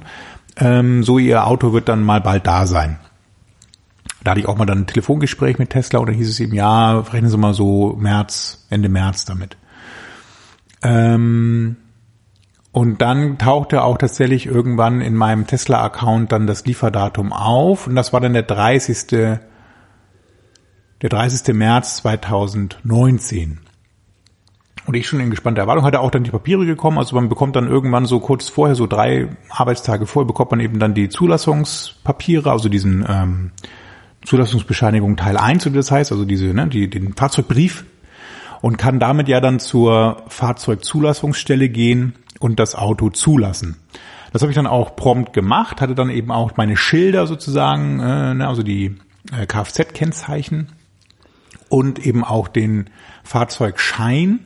[0.57, 2.99] ähm, so ihr Auto wird dann mal bald da sein.
[4.23, 6.55] Da hatte ich auch mal dann ein Telefongespräch mit Tesla und dann hieß es eben,
[6.55, 9.57] ja, rechnen Sie mal so März, Ende März damit.
[10.83, 11.77] Ähm,
[12.73, 18.13] Und dann tauchte auch tatsächlich irgendwann in meinem Tesla-Account dann das Lieferdatum auf und das
[18.13, 19.39] war dann der 30.
[21.05, 21.55] der 30.
[21.55, 23.61] März 2019.
[24.87, 26.97] Und ich schon in gespannter Erwartung hatte auch dann die Papiere gekommen.
[26.97, 30.79] Also man bekommt dann irgendwann so kurz vorher, so drei Arbeitstage vorher, bekommt man eben
[30.79, 33.51] dann die Zulassungspapiere, also diesen ähm,
[34.25, 37.85] Zulassungsbescheinigung Teil 1, das heißt, also diese, ne, die, den Fahrzeugbrief
[38.63, 43.77] und kann damit ja dann zur Fahrzeugzulassungsstelle gehen und das Auto zulassen.
[44.33, 48.33] Das habe ich dann auch prompt gemacht, hatte dann eben auch meine Schilder sozusagen, äh,
[48.33, 48.97] ne, also die
[49.39, 50.69] äh, Kfz-Kennzeichen
[51.75, 52.89] und eben auch den
[53.25, 54.39] Fahrzeugschein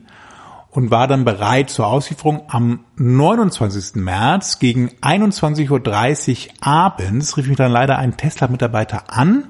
[0.71, 2.45] und war dann bereit zur Auslieferung.
[2.49, 3.97] Am 29.
[3.97, 9.45] März gegen 21.30 Uhr abends rief mich dann leider ein Tesla-Mitarbeiter an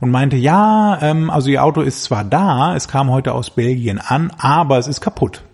[0.00, 3.98] und meinte, ja, ähm, also Ihr Auto ist zwar da, es kam heute aus Belgien
[3.98, 5.44] an, aber es ist kaputt.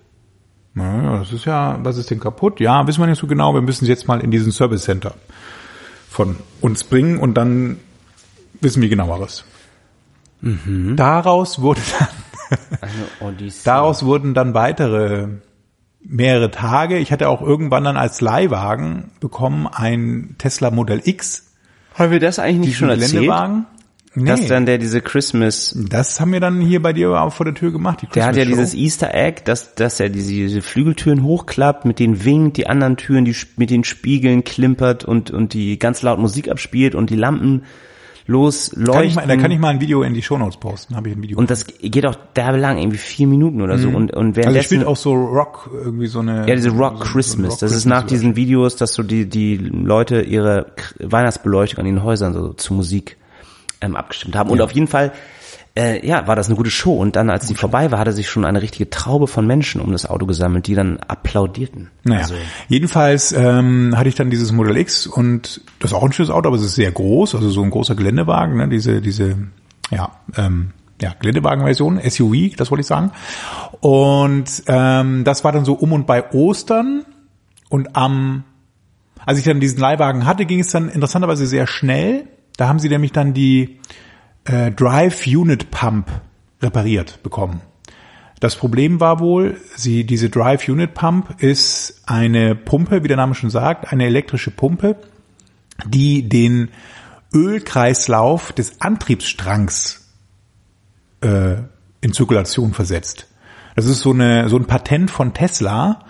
[0.75, 2.61] Naja, das ist ja, was ist denn kaputt?
[2.61, 5.14] Ja, wissen wir nicht so genau, wir müssen es jetzt mal in diesen Service Center
[6.09, 7.79] von uns bringen und dann
[8.61, 9.44] wissen wir genaueres.
[10.40, 10.96] Mhm.
[10.96, 12.09] Daraus wurde dann
[13.64, 15.29] Daraus wurden dann weitere
[16.01, 16.98] mehrere Tage.
[16.98, 21.53] Ich hatte auch irgendwann dann als Leihwagen bekommen ein Tesla Modell X.
[21.94, 23.12] Haben wir das eigentlich nicht schon erzählt?
[23.12, 23.66] Geländewagen.
[24.14, 24.31] Nee.
[24.31, 25.77] Dass dann der diese Christmas.
[25.88, 28.07] Das haben wir dann hier bei dir auch vor der Tür gemacht.
[28.14, 28.48] der hat ja Show.
[28.48, 32.96] dieses Easter Egg, dass, dass er diese, diese Flügeltüren hochklappt, mit den winkt, die anderen
[32.96, 37.16] Türen, die mit den Spiegeln klimpert und, und die ganz laut Musik abspielt und die
[37.16, 37.64] Lampen
[38.29, 38.93] losleuchten.
[38.93, 41.17] Kann ich mal, da kann ich mal ein Video in die Shownotes posten, habe ich
[41.17, 41.38] ein Video.
[41.38, 43.88] Und das geht auch derbe lang, irgendwie vier Minuten oder so.
[43.88, 43.95] Mhm.
[43.97, 46.47] Und, und also spielt auch so Rock, irgendwie so eine...
[46.47, 47.49] Ja, diese Rock so, Christmas.
[47.49, 51.87] So Rock das ist nach diesen Videos, dass so die, die Leute ihre Weihnachtsbeleuchtung an
[51.87, 53.17] den Häusern so zu Musik
[53.81, 54.51] ähm, abgestimmt haben.
[54.51, 55.12] Und auf jeden Fall
[55.79, 56.95] äh, ja, war das eine gute Show.
[56.95, 59.93] Und dann, als die vorbei war, hatte sich schon eine richtige Traube von Menschen um
[59.93, 61.91] das Auto gesammelt, die dann applaudierten.
[62.03, 62.35] Naja, also,
[62.67, 66.49] jedenfalls ähm, hatte ich dann dieses Model X und das ist auch ein schönes Auto,
[66.49, 69.37] aber es ist sehr groß, also so ein großer Geländewagen, ne, diese, diese,
[69.91, 73.12] ja, ähm, ja, Geländewagenversion, SUV, das wollte ich sagen.
[73.81, 77.05] Und ähm, das war dann so um und bei Ostern
[77.69, 78.43] und am,
[79.25, 82.25] als ich dann diesen Leihwagen hatte, ging es dann interessanterweise sehr schnell.
[82.57, 83.79] Da haben sie nämlich dann die
[84.49, 86.11] äh, Drive Unit Pump
[86.61, 87.61] repariert bekommen.
[88.41, 93.35] Das Problem war wohl, sie, diese Drive Unit Pump ist eine Pumpe, wie der Name
[93.35, 94.97] schon sagt, eine elektrische Pumpe,
[95.87, 96.71] die den
[97.35, 100.09] Ölkreislauf des Antriebsstrangs
[101.21, 101.57] äh,
[102.01, 103.27] in Zirkulation versetzt.
[103.75, 106.05] Das ist so, eine, so ein Patent von Tesla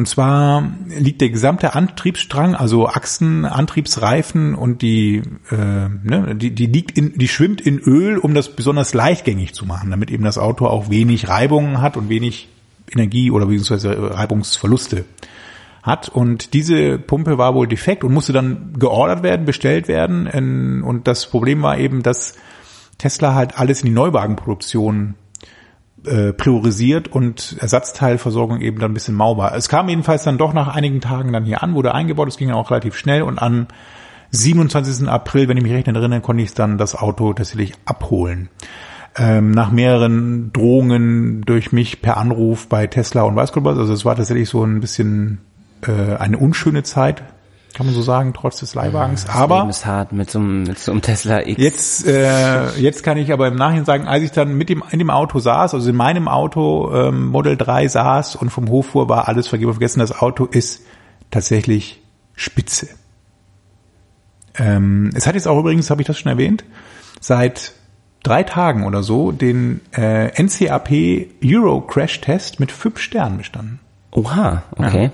[0.00, 5.16] und zwar liegt der gesamte Antriebsstrang, also Achsen, Antriebsreifen und die,
[5.50, 9.66] äh, ne, die, die liegt in, die schwimmt in Öl, um das besonders leichtgängig zu
[9.66, 12.48] machen, damit eben das Auto auch wenig Reibungen hat und wenig
[12.90, 15.04] Energie oder beziehungsweise Reibungsverluste
[15.82, 16.08] hat.
[16.08, 20.82] Und diese Pumpe war wohl defekt und musste dann geordert werden, bestellt werden.
[20.82, 22.38] Und das Problem war eben, dass
[22.96, 25.16] Tesla halt alles in die Neuwagenproduktion
[26.06, 29.54] äh, priorisiert und Ersatzteilversorgung eben dann ein bisschen mau war.
[29.54, 32.48] Es kam jedenfalls dann doch nach einigen Tagen dann hier an, wurde eingebaut, es ging
[32.48, 33.66] dann auch relativ schnell und am
[34.30, 35.08] 27.
[35.08, 38.48] April, wenn ich mich recht erinnere, konnte ich dann das Auto tatsächlich abholen.
[39.16, 43.92] Ähm, nach mehreren Drohungen durch mich per Anruf bei Tesla und weiß Gott was, also
[43.92, 45.38] es war tatsächlich so ein bisschen
[45.86, 47.24] äh, eine unschöne Zeit,
[47.80, 49.24] kann man so sagen, trotz des Leihwagens.
[49.24, 51.58] Das aber Leben ist hart mit so, einem, mit so einem Tesla X.
[51.58, 54.98] Jetzt, äh, jetzt kann ich aber im Nachhinein sagen, als ich dann mit dem in
[54.98, 59.08] dem Auto saß, also in meinem Auto ähm, Model 3 saß und vom Hof fuhr,
[59.08, 60.00] war alles vergeben vergessen.
[60.00, 60.82] Das Auto ist
[61.30, 62.02] tatsächlich
[62.34, 62.88] spitze.
[64.58, 66.66] Ähm, es hat jetzt auch übrigens, habe ich das schon erwähnt,
[67.18, 67.72] seit
[68.22, 70.90] drei Tagen oder so den äh, NCAP
[71.42, 73.80] Euro Crash Test mit fünf Sternen bestanden.
[74.10, 75.04] Oha, okay.
[75.04, 75.10] Ja.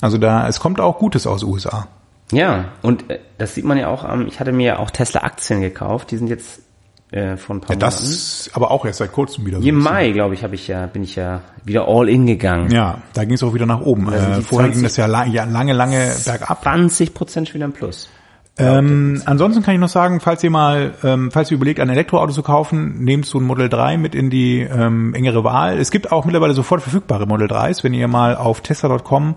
[0.00, 1.88] Also da, es kommt auch Gutes aus USA.
[2.32, 5.60] Ja, und äh, das sieht man ja auch, ähm, ich hatte mir ja auch Tesla-Aktien
[5.60, 6.62] gekauft, die sind jetzt
[7.10, 8.50] äh, von ein paar ja, das Monaten.
[8.54, 9.68] aber auch erst seit kurzem wieder so.
[9.68, 12.70] Im Mai, glaube ich, habe ich ja, bin ich ja wieder all in gegangen.
[12.70, 14.12] Ja, da ging es auch wieder nach oben.
[14.12, 16.62] Äh, vorher 20, ging das ja, lang, ja lange, lange bergab.
[16.62, 18.08] 20 Prozent wieder im Plus.
[18.56, 22.32] Ähm, ansonsten kann ich noch sagen, falls ihr mal, ähm, falls ihr überlegt, ein Elektroauto
[22.32, 25.78] zu kaufen, nehmt so ein Model 3 mit in die ähm, engere Wahl.
[25.78, 29.34] Es gibt auch mittlerweile sofort verfügbare Model 3s, wenn ihr mal auf tesla.com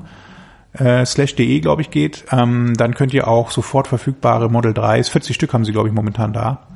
[0.74, 5.10] äh, slash de, glaube ich, geht, ähm, dann könnt ihr auch sofort verfügbare Model 3s,
[5.10, 6.68] 40 Stück haben sie, glaube ich, momentan da,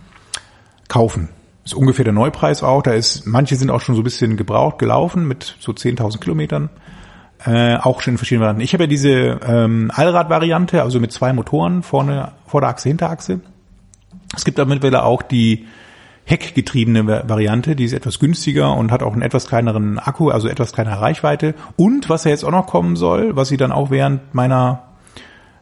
[0.87, 1.29] kaufen.
[1.63, 2.81] Ist ungefähr der Neupreis auch.
[2.81, 6.69] Da ist, manche sind auch schon so ein bisschen gebraucht gelaufen mit so 10.000 Kilometern.
[7.45, 8.61] Äh, auch schon in verschiedenen Varianten.
[8.61, 13.41] Ich habe ja diese ähm, Allrad-Variante, also mit zwei Motoren, vorne, Vorderachse, Hinterachse.
[14.35, 15.67] Es gibt mittlerweile auch die
[16.25, 20.47] heckgetriebene Va- Variante, die ist etwas günstiger und hat auch einen etwas kleineren Akku, also
[20.47, 21.55] etwas kleinere Reichweite.
[21.75, 24.83] Und was ja jetzt auch noch kommen soll, was sie dann auch während meiner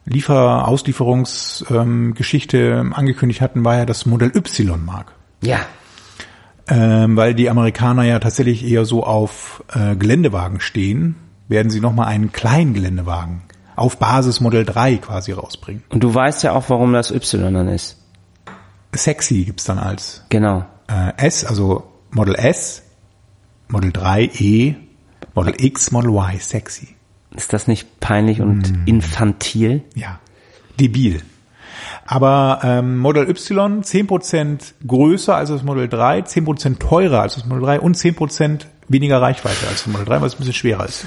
[0.06, 5.12] Liefer Auslieferungsgeschichte ähm, angekündigt hatten, war ja das Modell Y-Mark.
[5.42, 5.60] Ja.
[6.68, 11.16] Ähm, weil die Amerikaner ja tatsächlich eher so auf äh, Geländewagen stehen,
[11.48, 13.42] werden sie nochmal einen kleinen Geländewagen
[13.76, 15.82] auf Basis Modell 3 quasi rausbringen.
[15.88, 17.96] Und du weißt ja auch, warum das Y dann ist.
[18.94, 20.64] Sexy gibt's dann als Genau.
[20.88, 22.82] äh, S, also Model S,
[23.68, 24.74] Model 3 E,
[25.34, 26.88] Model X, Model Y, sexy.
[27.36, 28.82] Ist das nicht peinlich und Hm.
[28.86, 29.84] infantil?
[29.94, 30.18] Ja,
[30.80, 31.22] debil.
[32.04, 37.62] Aber ähm, Model Y 10% größer als das Model 3, 10% teurer als das Model
[37.62, 41.06] 3 und 10% weniger Reichweite als das Model 3, weil es ein bisschen schwerer ist.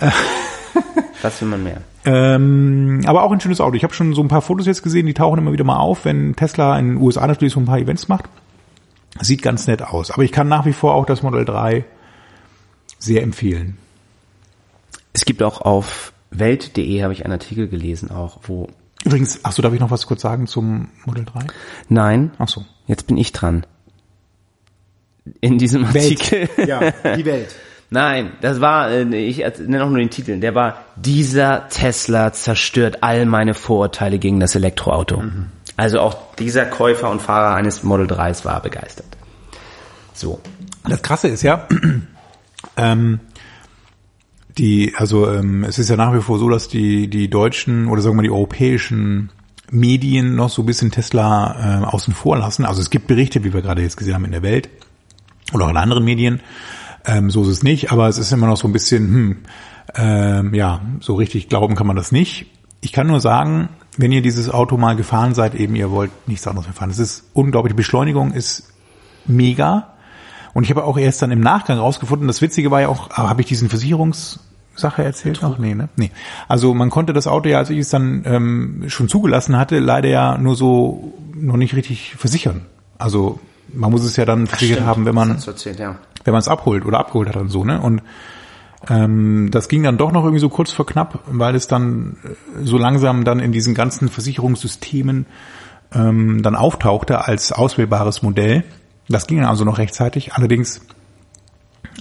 [1.22, 1.82] Was will man mehr?
[2.04, 3.74] Ähm, aber auch ein schönes Auto.
[3.74, 6.04] Ich habe schon so ein paar Fotos jetzt gesehen, die tauchen immer wieder mal auf,
[6.04, 8.26] wenn Tesla in den USA natürlich so ein paar Events macht.
[9.20, 10.10] Sieht ganz nett aus.
[10.10, 11.84] Aber ich kann nach wie vor auch das Model 3
[12.98, 13.78] sehr empfehlen.
[15.12, 18.68] Es gibt auch auf welt.de habe ich einen Artikel gelesen auch, wo
[19.04, 21.46] Übrigens, ach so, darf ich noch was kurz sagen zum Model 3?
[21.88, 22.64] Nein, Ach so.
[22.86, 23.64] jetzt bin ich dran.
[25.40, 26.48] In diesem Artikel.
[26.66, 27.54] Ja, die Welt.
[27.90, 32.98] Nein, das war, äh, ich nenne auch nur den Titel, der war, dieser Tesla zerstört
[33.02, 35.22] all meine Vorurteile gegen das Elektroauto.
[35.76, 39.06] Also auch dieser Käufer und Fahrer eines Model 3s war begeistert.
[40.12, 40.40] So.
[40.86, 41.66] Das Krasse ist ja,
[42.76, 43.20] ähm,
[44.58, 48.02] die, also ähm, es ist ja nach wie vor so, dass die die deutschen oder
[48.02, 49.30] sagen wir mal die europäischen
[49.70, 52.64] Medien noch so ein bisschen Tesla äh, außen vor lassen.
[52.64, 54.68] Also es gibt Berichte, wie wir gerade jetzt gesehen haben in der Welt
[55.52, 56.40] oder auch in anderen Medien.
[57.08, 59.36] Ähm, so ist es nicht, aber es ist immer noch so ein bisschen, hm,
[59.96, 62.46] ähm, ja, so richtig glauben kann man das nicht.
[62.82, 66.46] Ich kann nur sagen, wenn ihr dieses Auto mal gefahren seid, eben ihr wollt nichts
[66.46, 66.90] anderes mehr fahren.
[66.90, 67.72] Es ist unglaublich.
[67.72, 68.68] Die Beschleunigung ist
[69.26, 69.94] mega.
[70.52, 73.28] Und ich habe auch erst dann im Nachgang rausgefunden, das Witzige war ja auch, ah,
[73.28, 75.58] habe ich diesen Versicherungssache erzählt noch?
[75.58, 75.88] Nee, ne?
[75.96, 76.10] Nee.
[76.46, 80.08] Also man konnte das Auto ja, als ich es dann ähm, schon zugelassen hatte, leider
[80.08, 82.66] ja nur so noch nicht richtig versichern.
[82.98, 83.40] Also
[83.72, 85.96] man muss es ja dann versichert haben, wenn man Das erzählt, ja.
[86.28, 87.80] Wenn man es abholt oder abgeholt hat dann so, ne?
[87.80, 88.02] Und
[88.88, 92.64] ähm, das ging dann doch noch irgendwie so kurz vor knapp, weil es dann äh,
[92.64, 95.26] so langsam dann in diesen ganzen Versicherungssystemen
[95.92, 98.64] ähm, dann auftauchte als auswählbares Modell.
[99.08, 100.34] Das ging dann also noch rechtzeitig.
[100.34, 100.82] Allerdings,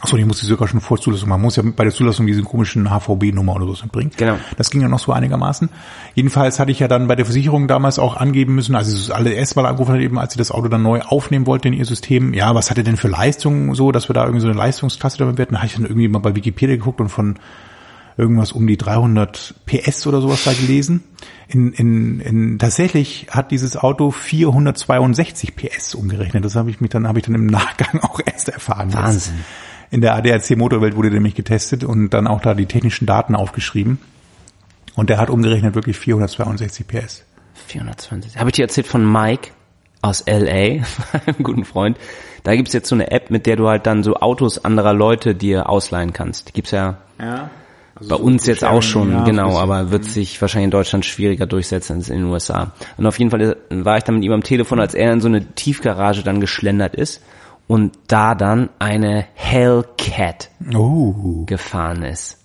[0.01, 1.41] achso, ich muss die sogar schon vor Zulassung machen.
[1.41, 4.11] Man muss ja bei der Zulassung diese komischen HVB-Nummer oder so mitbringen.
[4.17, 4.37] Genau.
[4.57, 5.69] Das ging ja noch so einigermaßen.
[6.15, 9.11] Jedenfalls hatte ich ja dann bei der Versicherung damals auch angeben müssen, also es ist
[9.11, 11.85] alle erstmal angerufen hat, eben als sie das Auto dann neu aufnehmen wollte in ihr
[11.85, 14.57] System, ja, was hat er denn für Leistungen so, dass wir da irgendwie so eine
[14.57, 15.53] Leistungsklasse damit werden.
[15.53, 17.37] Da habe ich dann irgendwie mal bei Wikipedia geguckt und von
[18.17, 21.03] irgendwas um die 300 PS oder sowas da gelesen.
[21.47, 26.43] In, in, in, tatsächlich hat dieses Auto 462 PS umgerechnet.
[26.43, 28.89] Das habe ich mich dann habe ich dann im Nachgang auch erst erfahren.
[28.89, 28.97] Jetzt.
[28.97, 29.45] Wahnsinn.
[29.89, 33.99] In der ADAC Motorwelt wurde nämlich getestet und dann auch da die technischen Daten aufgeschrieben.
[34.95, 37.23] Und der hat umgerechnet wirklich 462 PS.
[37.67, 38.38] 420.
[38.38, 39.51] Habe ich dir erzählt von Mike
[40.01, 40.43] aus LA,
[41.25, 41.97] einem guten Freund.
[42.43, 45.36] Da gibt's jetzt so eine App, mit der du halt dann so Autos anderer Leute
[45.36, 46.49] dir ausleihen kannst.
[46.49, 47.49] Die gibt's ja Ja.
[48.07, 51.97] Bei uns jetzt auch schon, ja, genau, aber wird sich wahrscheinlich in Deutschland schwieriger durchsetzen
[51.97, 52.73] als in den USA.
[52.97, 55.27] Und auf jeden Fall war ich dann mit ihm am Telefon, als er in so
[55.27, 57.21] eine Tiefgarage dann geschlendert ist
[57.67, 61.43] und da dann eine Hellcat Oh.
[61.45, 62.38] gefahren ist.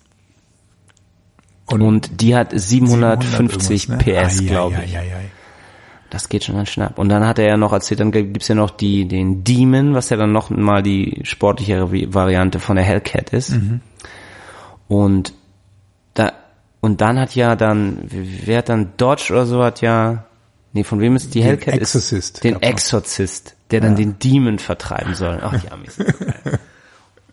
[1.65, 4.13] Und, die hat 750 irgendwas, ne?
[4.27, 4.97] PS, Ai, glaube ai, ich.
[4.97, 5.29] ai.
[6.09, 6.99] Das geht schon ganz schnapp.
[6.99, 10.09] Und dann hat er ja noch erzählt, dann gibt's ja noch die, den Demon, was
[10.11, 13.51] ja dann noch mal die sportlichere Variante von der Hellcat ist.
[13.51, 13.79] Mhm.
[14.87, 15.33] Und
[16.13, 16.33] da,
[16.81, 20.25] und dann hat ja dann, wer hat dann Dodge oder so hat ja,
[20.73, 21.75] nee, von wem ist die Hellcat?
[21.75, 22.61] Exorcist, Ist, den.
[22.61, 25.39] Exorzist, der dann den Demon vertreiben soll.
[25.41, 26.03] Ach, die Amis so.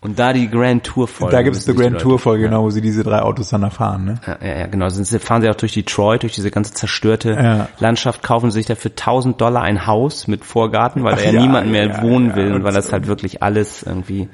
[0.03, 1.37] Und da die Grand Tour Folge.
[1.37, 4.07] Da gibt es die Grand Tour Folge, genau, wo sie diese drei Autos dann erfahren,
[4.07, 4.21] ne?
[4.27, 4.89] ja, ja, ja, genau.
[4.89, 7.69] Sind sie, fahren sie auch durch Detroit, durch diese ganze zerstörte Ja.
[7.81, 11.71] Landschaft, kaufen sich dafür 1000 Dollar ein Haus mit Vorgarten, weil da ja, ja, niemand
[11.71, 14.31] mehr ja, wohnen ja, will und und weil das halt wirklich alles irgendwie.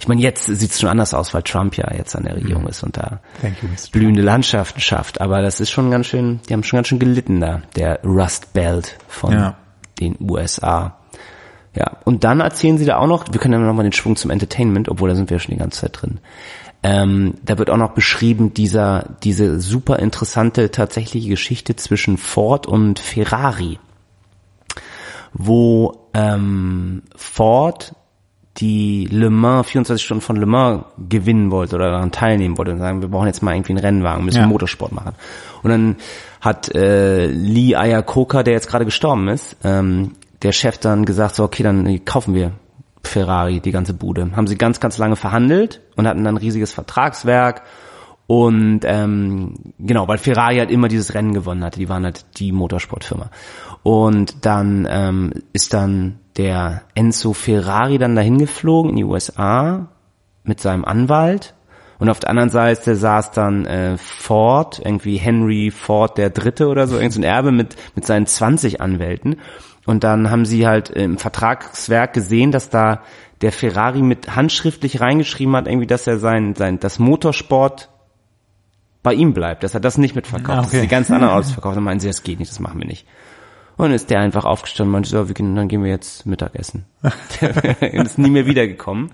[0.00, 2.82] Ich meine, jetzt sieht's schon anders aus, weil Trump ja jetzt an der Regierung ist
[2.82, 5.20] und da you, blühende Landschaften schafft.
[5.20, 8.52] Aber das ist schon ganz schön, die haben schon ganz schön gelitten da, der Rust
[8.52, 9.56] Belt von Ja.
[10.00, 10.98] den USA.
[11.76, 14.14] Ja, und dann erzählen sie da auch noch, wir können ja noch mal den Schwung
[14.14, 16.20] zum Entertainment, obwohl da sind wir ja schon die ganze Zeit drin.
[16.84, 22.98] Ähm, da wird auch noch beschrieben, dieser, diese super interessante tatsächliche Geschichte zwischen Ford und
[22.98, 23.78] Ferrari,
[25.32, 27.94] wo ähm, Ford
[28.58, 32.78] die Le Mans, 24 Stunden von Le Mans gewinnen wollte oder daran teilnehmen wollte und
[32.78, 34.46] sagen, wir brauchen jetzt mal irgendwie einen Rennwagen, müssen Ja.
[34.46, 35.12] Motorsport machen.
[35.62, 35.96] Und dann
[36.40, 41.44] hat äh, Lee Iacocca, der jetzt gerade gestorben ist, ähm, der Chef dann gesagt, so
[41.44, 42.52] okay, dann kaufen wir
[43.02, 44.30] Ferrari, die ganze Bude.
[44.36, 47.62] Haben sie ganz, ganz lange verhandelt und hatten dann ein riesiges Vertragswerk.
[48.26, 52.52] Und ähm, genau, weil Ferrari halt immer dieses Rennen gewonnen hatte, die waren halt die
[52.52, 53.30] Motorsportfirma.
[53.82, 59.88] Und dann ähm, ist dann der Enzo Ferrari dann dahin geflogen in die USA
[60.42, 61.54] mit seinem Anwalt.
[61.98, 66.86] Und auf der anderen Seite saß dann äh, Ford, irgendwie Henry Ford der Dritte oder
[66.86, 69.36] so, irgendein Erbe mit, mit seinen 20 Anwälten.
[69.86, 73.02] Und dann haben sie halt im Vertragswerk gesehen, dass da
[73.42, 77.90] der Ferrari mit handschriftlich reingeschrieben hat, irgendwie, dass er sein, sein, das Motorsport
[79.04, 80.70] bei ihm bleibt, dass er das nicht mitverkauft, Ah, okay.
[80.72, 81.76] dass die ganzen anderen Autos verkauft.
[81.76, 83.06] Dann meinen sie, das geht nicht, das machen wir nicht.
[83.76, 86.26] Und dann ist der einfach aufgestanden und meinte, so, wir gehen, dann gehen wir jetzt
[86.26, 86.84] Mittagessen.
[87.40, 89.10] Der ist nie mehr wiedergekommen.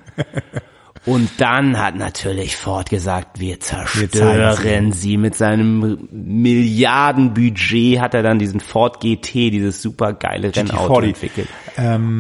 [1.07, 5.17] Und dann hat natürlich Ford gesagt, wir zerstören sie.
[5.17, 11.09] Mit seinem Milliardenbudget hat er dann diesen Ford GT, dieses super geile Rennauto 40.
[11.09, 11.49] entwickelt.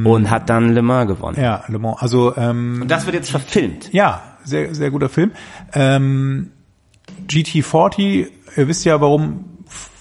[0.06, 1.38] und hat dann Le Mans gewonnen.
[1.40, 1.98] Ja, Le Mans.
[2.00, 3.92] Also ähm, Und das wird jetzt verfilmt.
[3.92, 5.32] ja, sehr sehr guter Film.
[5.74, 6.52] Ähm,
[7.28, 9.44] GT40, ihr wisst ja, warum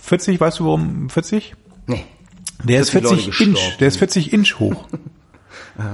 [0.01, 1.55] 40, weißt du warum 40?
[1.87, 2.03] Nee.
[2.63, 4.87] Der ist So viele 40 Leute Inch, der ist 40 Inch hoch.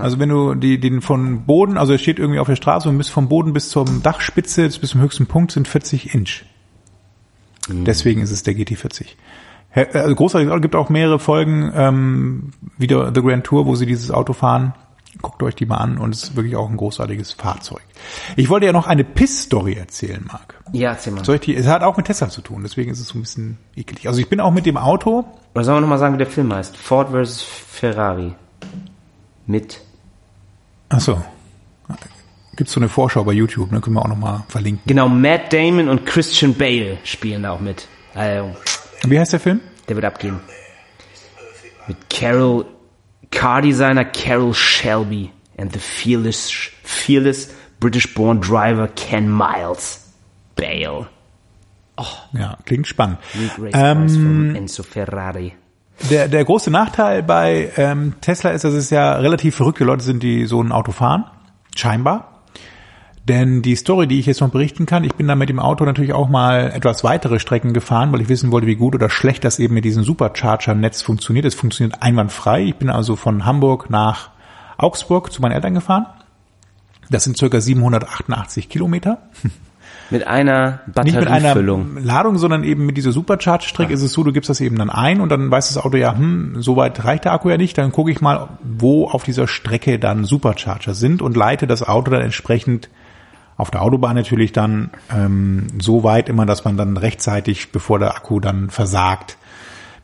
[0.01, 2.97] Also wenn du die, den von Boden, also er steht irgendwie auf der Straße und
[2.97, 6.43] bis vom Boden bis zum Dachspitze, bis zum höchsten Punkt sind 40 Inch.
[7.67, 7.85] Mhm.
[7.85, 9.05] Deswegen ist es der GT40.
[9.69, 12.49] Hä- Also großartig, es gibt auch mehrere Folgen, ähm,
[12.79, 14.73] wieder The Grand Tour, wo sie dieses Auto fahren.
[15.25, 17.81] Guckt euch die mal an und es ist wirklich auch ein großartiges Fahrzeug.
[18.35, 20.61] Ich wollte ja noch eine Piss-Story erzählen, Marc.
[20.71, 21.25] Ja, erzähl mal.
[21.25, 23.21] Soll ich die, es hat auch mit Tesla zu tun, deswegen ist es so ein
[23.21, 24.07] bisschen eklig.
[24.07, 26.53] Also ich bin auch mit dem Auto, Oder sollen wir nochmal sagen, wie der Film
[26.53, 26.77] heißt?
[26.77, 27.41] Ford vs.
[27.41, 28.35] Ferrari.
[29.47, 29.81] Mit.
[30.89, 31.19] ach so,
[32.55, 34.83] gibt's so eine Vorschau bei YouTube, ne, können wir auch noch mal verlinken.
[34.85, 37.87] Genau, Matt Damon und Christian Bale spielen da auch mit.
[38.13, 38.55] Also,
[39.07, 39.59] Wie heißt der Film?
[39.89, 40.39] der wird abgehen.
[41.87, 42.65] Mit Carol,
[43.35, 46.49] Car Designer Carol Shelby and the fearless,
[46.83, 50.01] fearless British-born driver Ken Miles.
[50.55, 51.07] Bale.
[52.33, 53.19] Ja, klingt spannend.
[53.73, 55.53] Ähm, Enzo Ferrari.
[56.09, 60.23] der, der große Nachteil bei ähm, Tesla ist, dass es ja relativ verrückte Leute sind,
[60.23, 61.25] die so ein Auto fahren.
[61.75, 62.34] Scheinbar.
[63.27, 65.83] Denn die Story, die ich jetzt noch berichten kann, ich bin da mit dem Auto
[65.83, 69.43] natürlich auch mal etwas weitere Strecken gefahren, weil ich wissen wollte, wie gut oder schlecht
[69.43, 71.45] das eben mit diesem Supercharger-Netz funktioniert.
[71.45, 72.65] Es funktioniert einwandfrei.
[72.65, 74.29] Ich bin also von Hamburg nach
[74.77, 76.05] Augsburg zu meinen Eltern gefahren.
[77.09, 79.17] Das sind circa 788 Kilometer.
[80.11, 81.97] Mit einer Nicht mit einer Batteriefüllung.
[82.03, 85.19] Ladung, sondern eben mit dieser Supercharge-Strick ist es so, du gibst das eben dann ein
[85.19, 87.91] und dann weiß das Auto ja, hm, so weit reicht der Akku ja nicht, dann
[87.91, 92.21] gucke ich mal, wo auf dieser Strecke dann Supercharger sind und leite das Auto dann
[92.21, 92.89] entsprechend
[93.57, 98.15] auf der Autobahn natürlich dann ähm, so weit immer, dass man dann rechtzeitig, bevor der
[98.15, 99.37] Akku dann versagt,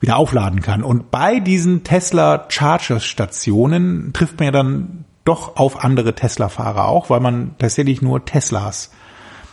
[0.00, 0.82] wieder aufladen kann.
[0.82, 7.10] Und bei diesen Tesla Charger Stationen trifft man ja dann doch auf andere Tesla-Fahrer auch,
[7.10, 8.90] weil man tatsächlich nur Teslas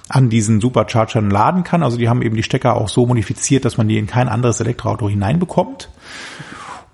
[0.08, 1.84] an diesen Superchargern laden kann.
[1.84, 4.60] Also die haben eben die Stecker auch so modifiziert, dass man die in kein anderes
[4.60, 5.90] Elektroauto hineinbekommt.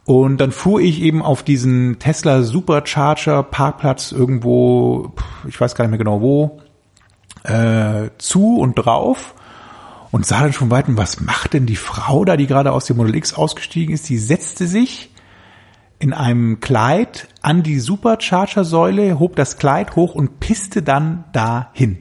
[0.03, 5.14] Und dann fuhr ich eben auf diesen Tesla Supercharger Parkplatz irgendwo,
[5.47, 6.60] ich weiß gar nicht mehr genau wo,
[7.46, 9.36] äh, zu und drauf
[10.12, 12.98] und sah dann schon weitem, was macht denn die Frau da, die gerade aus dem
[12.98, 14.10] Model X ausgestiegen ist?
[14.10, 15.12] Die setzte sich
[16.00, 21.98] in einem Kleid an die Supercharger-Säule, hob das Kleid hoch und pisste dann dahin.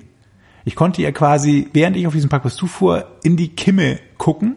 [0.64, 4.56] Ich konnte ihr quasi, während ich auf diesem Parkplatz zufuhr, in die Kimme gucken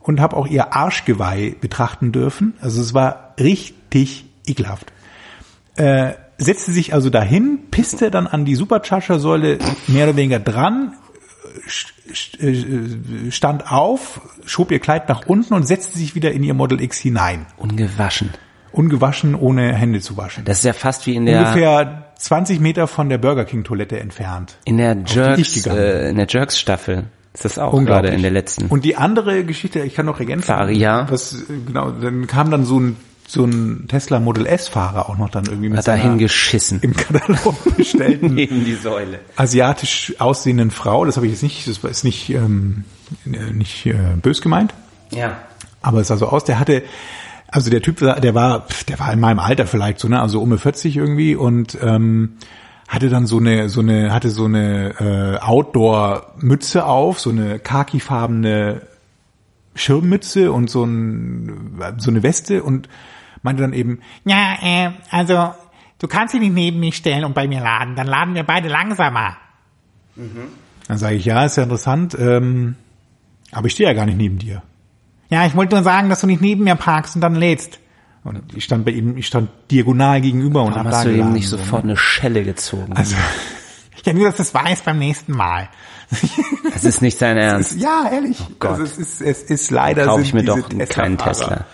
[0.00, 2.54] und habe auch ihr Arschgeweih betrachten dürfen.
[2.60, 4.92] Also es war richtig ekelhaft.
[5.76, 10.94] Äh, setzte sich also dahin, pisste dann an die Supercharger-Säule mehr oder weniger dran,
[12.38, 16.80] äh, stand auf, schob ihr Kleid nach unten und setzte sich wieder in ihr Model
[16.80, 17.46] X hinein.
[17.56, 18.30] Ungewaschen.
[18.72, 20.44] Ungewaschen, ohne Hände zu waschen.
[20.44, 24.00] Das ist ja fast wie in der, Ungefähr 20 Meter von der Burger King Toilette
[24.00, 24.58] entfernt.
[24.64, 27.04] in der Jerks, äh, in der Jerks Staffel.
[27.32, 28.66] Ist das auch gerade in der letzten.
[28.66, 30.44] Und die andere Geschichte, ich kann noch ergänzen.
[30.44, 31.10] Klar, ja.
[31.10, 35.16] Was, äh, genau, dann kam dann so ein, so ein Tesla Model S Fahrer auch
[35.16, 36.80] noch dann irgendwie mit hat dahin geschissen.
[36.82, 39.20] im Katalog bestellten Neben die Säule.
[39.36, 41.04] asiatisch aussehenden Frau.
[41.04, 42.84] Das habe ich jetzt nicht, das ist nicht, ähm,
[43.26, 44.74] äh, nicht äh, bös gemeint.
[45.10, 45.38] Ja.
[45.82, 46.82] Aber es sah so aus, der hatte,
[47.48, 50.50] also der Typ, der war, der war in meinem Alter vielleicht so, ne, also um
[50.50, 52.36] die 40 irgendwie und ähm,
[52.88, 58.82] hatte dann so eine, so eine, hatte so eine äh, Outdoor-Mütze auf, so eine khakifarbene
[59.74, 62.88] Schirmmütze und so, ein, so eine Weste und
[63.44, 65.54] meinte dann eben, Ja, äh, also,
[65.98, 67.94] du kannst dich nicht neben mich stellen und bei mir laden.
[67.94, 69.36] Dann laden wir beide langsamer.
[70.88, 72.74] dann sage ich, ja, ist ja interessant, ähm,
[73.52, 74.62] aber ich stehe ja gar nicht neben dir.
[75.30, 77.78] Ja, ich wollte nur sagen, dass du nicht neben mir parkst und dann lädst.
[78.24, 81.10] Und ich stand bei ihm, ich stand diagonal gegenüber und Warum hab da hast du
[81.10, 81.90] eben nicht so, sofort ne?
[81.90, 82.92] eine Schelle gezogen?
[82.94, 83.16] Also,
[84.04, 85.68] Ja, nur, dass es weiß beim nächsten Mal.
[86.72, 87.80] das ist nicht dein Ernst.
[87.80, 88.38] ja, ehrlich.
[88.58, 88.72] Gott.
[88.72, 91.66] Also es ist, es ist leider Kaufe sind ich mir doch keinen Tesla.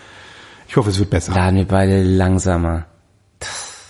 [0.71, 1.33] Ich hoffe, es wird besser.
[1.35, 2.85] Laden wir beide langsamer.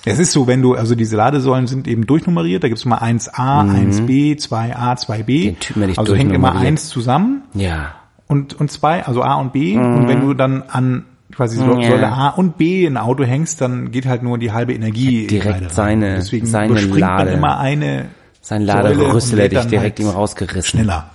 [0.03, 3.29] Es ist so, wenn du, also diese Ladesäulen sind eben durchnummeriert, da gibt's immer 1a,
[3.69, 5.19] 1b, 2a, 2b.
[5.21, 5.43] Mhm.
[5.43, 7.91] Den Typen hätte ich also hängt immer eins zusammen Ja.
[8.25, 9.77] und, und zwei, also A und B.
[9.77, 11.87] Und wenn du dann an quasi so- Ja.
[11.91, 15.27] Säule A und B in ein Auto hängst, dann geht halt nur die halbe Energie
[15.27, 18.05] direkt seine- Deswegen seine Lade- immer eine
[18.41, 20.79] Sein Laderüssel hätte ich direkt halt ihm rausgerissen.
[20.79, 21.11] Schneller.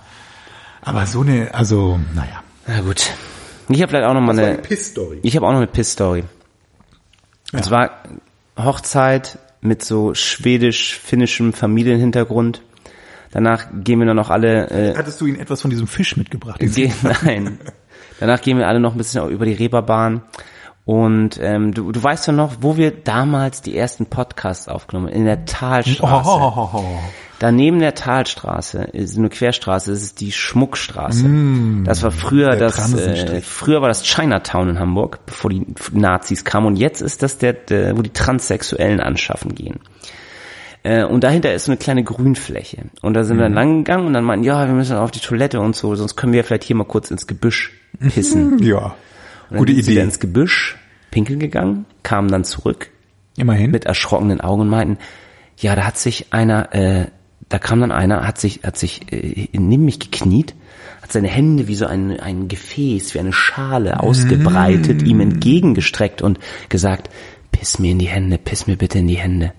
[0.81, 2.41] Aber so eine, also, naja.
[2.67, 3.11] Na gut.
[3.69, 5.19] Ich habe vielleicht auch noch mal eine, Piss-Story.
[5.23, 6.23] ich habe auch noch eine Piss-Story.
[7.53, 7.61] Und Ja.
[7.61, 8.03] zwar
[8.57, 12.61] Hochzeit mit so schwedisch-finnischem Familienhintergrund.
[13.31, 16.59] Danach gehen wir dann noch alle, äh, Hattest du ihn etwas von diesem Fisch mitgebracht?
[16.59, 16.93] gehen,
[17.23, 17.59] nein.
[18.19, 20.21] Danach gehen wir alle noch ein bisschen über die Reeperbahn.
[20.87, 25.15] Und ähm, du, du weißt ja noch, wo wir damals die ersten Podcasts aufgenommen haben,
[25.15, 26.29] in der Talstraße.
[26.29, 26.81] Oh,
[27.39, 31.25] Daneben der Talstraße ist eine Querstraße, das ist die Schmuckstraße.
[31.83, 36.67] das war früher das, äh, früher war das Chinatown in Hamburg, bevor die Nazis kamen.
[36.67, 39.81] Und jetzt ist das der, der wo die Transsexuellen anschaffen gehen.
[40.83, 42.85] Äh, und dahinter ist so eine kleine Grünfläche.
[43.01, 45.19] Und da sind wir dann lang gegangen und dann meinten, ja, wir müssen auf die
[45.19, 48.59] Toilette und so, sonst können wir vielleicht hier mal kurz ins Gebüsch pissen.
[48.63, 48.95] ja.
[49.49, 50.01] Und dann Gute sind Idee.
[50.01, 50.77] ins Gebüsch,
[51.11, 52.89] pinkeln gegangen, kamen dann zurück
[53.37, 53.71] Immerhin.
[53.71, 54.97] mit erschrockenen Augen und meinten,
[55.57, 57.07] ja, da hat sich einer, äh,
[57.49, 60.53] da kam dann einer, hat sich, hat sich äh, neben mich gekniet,
[61.01, 66.39] hat seine Hände wie so ein, ein Gefäß, wie eine Schale ausgebreitet, ihm entgegengestreckt und
[66.69, 67.09] gesagt,
[67.51, 69.53] piss mir in die Hände, piss mir bitte in die Hände.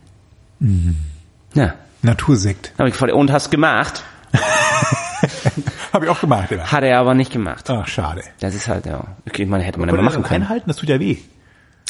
[1.54, 2.72] Ja, Natursekt.
[2.78, 4.04] hab ich gefragt, und hast gemacht?
[5.92, 6.70] Habe ich auch gemacht, ja.
[6.70, 7.68] Hat er aber nicht gemacht.
[7.70, 8.22] Ach, schade.
[8.40, 10.42] Das ist halt, ja, okay, ich meine, hätte man ja Wollte mal er machen können.
[10.42, 10.64] einhalten?
[10.68, 11.16] Das tut ja weh.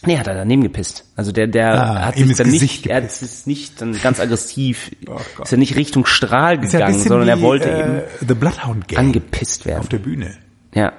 [0.04, 1.04] Nee, hat er daneben gepisst.
[1.16, 3.22] Also der, der Ah, hat sich dann Gesicht nicht, er gepisst.
[3.22, 7.42] ist nicht dann ganz aggressiv, Oh ist ja nicht Richtung Strahl gegangen, sondern er wie,
[7.42, 9.88] wollte äh, eben The Bloodhound Gang angepisst auf werden.
[9.90, 10.36] der Bühne.
[10.72, 10.92] Ja.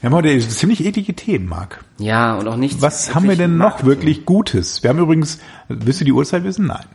[0.00, 1.84] Wir haben heute ziemlich eklige Themen, Marc.
[1.98, 2.80] Ja, und auch nichts.
[2.80, 4.82] Was haben wir denn noch wirklich Gutes?
[4.82, 5.38] Wir haben übrigens,
[5.68, 6.66] willst du die Uhrzeit wissen?
[6.66, 6.86] Nein.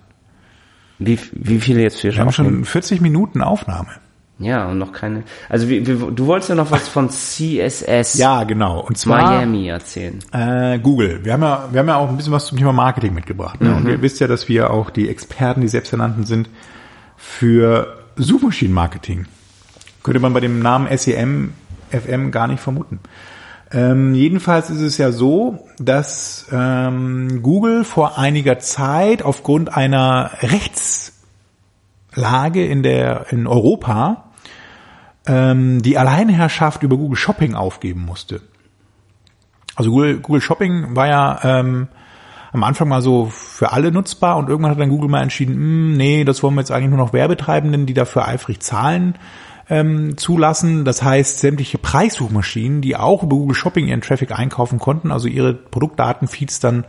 [1.00, 3.90] Wie, wie viele jetzt für Wir haben schon 40 Minuten Aufnahme.
[4.38, 5.24] Ja, und noch keine.
[5.48, 8.82] Also wie, wie, du wolltest ja noch was von CSS Ja, genau.
[8.82, 10.20] Und zwar Miami erzählen.
[10.34, 11.24] Äh, Google.
[11.24, 13.62] Wir haben ja, wir haben ja auch ein bisschen was zum Thema Marketing mitgebracht.
[13.62, 13.74] Ne?
[13.74, 16.50] Und ihr wisst ja, dass wir auch die Experten, die selbsternannten sind,
[17.16, 19.26] für Suchmaschinenmarketing.
[20.04, 21.54] Könnte man bei dem Namen SEM,
[21.90, 23.00] FM gar nicht vermuten.
[23.72, 32.66] Ähm, jedenfalls ist es ja so, dass ähm, Google vor einiger Zeit aufgrund einer Rechtslage
[32.66, 34.26] in der in Europa
[35.26, 38.42] ähm, die Alleinherrschaft über Google Shopping aufgeben musste.
[39.76, 41.88] Also Google, Google Shopping war ja ähm,
[42.54, 45.98] am Anfang mal so für alle nutzbar und irgendwann hat dann Google mal entschieden, "Hm,
[45.98, 49.16] nee, das wollen wir jetzt eigentlich nur noch Werbetreibenden, die dafür eifrig zahlen,
[49.70, 50.86] ähm, zulassen.
[50.86, 55.54] Das heißt, sämtliche Preissuchmaschinen, die auch über Google Shopping ihren Traffic einkaufen konnten, also ihre
[55.54, 56.86] Produktdatenfeeds dann,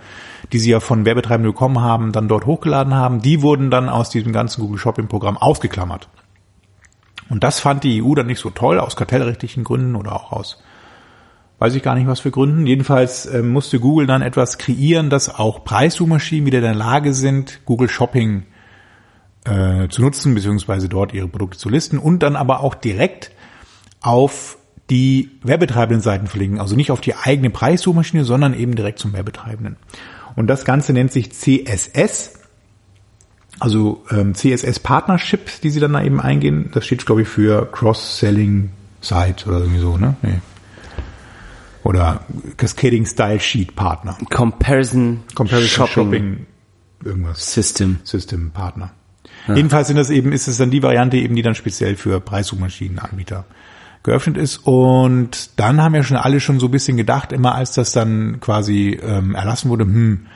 [0.53, 4.11] die sie ja von Werbetreibenden bekommen haben, dann dort hochgeladen haben, die wurden dann aus
[4.11, 6.09] diesem ganzen Google Shopping Programm ausgeklammert.
[7.29, 10.63] Und das fand die EU dann nicht so toll, aus kartellrechtlichen Gründen oder auch aus
[11.59, 12.67] weiß ich gar nicht was für Gründen.
[12.67, 17.61] Jedenfalls äh, musste Google dann etwas kreieren, dass auch Preissuchmaschinen wieder in der Lage sind,
[17.65, 18.45] Google Shopping
[19.47, 23.31] äh, zu nutzen, beziehungsweise dort ihre Produkte zu listen und dann aber auch direkt
[24.01, 24.59] auf
[24.91, 26.61] die werbetreibenden Seiten verlinken.
[26.61, 29.77] Also nicht auf die eigene Preissuchmaschine, sondern eben direkt zum Werbetreibenden.
[30.37, 32.35] Und das Ganze nennt sich CSS.
[33.59, 36.71] Also ähm, CSS Partnership, die sie dann da eben eingehen.
[36.73, 38.71] Das steht, glaube ich, für Cross-Selling
[39.01, 40.17] Site oder irgendwie so, ne?
[40.23, 40.41] Nee.
[41.83, 42.21] Oder
[42.57, 44.19] Cascading Style Sheet Partner.
[44.31, 46.47] Comparison, Comparison Shopping, Shopping,
[47.05, 47.53] irgendwas.
[47.53, 48.01] System.
[48.03, 48.93] System Partner.
[49.49, 53.45] Jedenfalls sind das eben, ist es dann die Variante eben, die dann speziell für Preissuchmaschinenanbieter
[54.03, 54.59] geöffnet ist.
[54.59, 58.39] Und dann haben ja schon alle schon so ein bisschen gedacht, immer als das dann
[58.41, 60.27] quasi ähm, erlassen wurde, hm,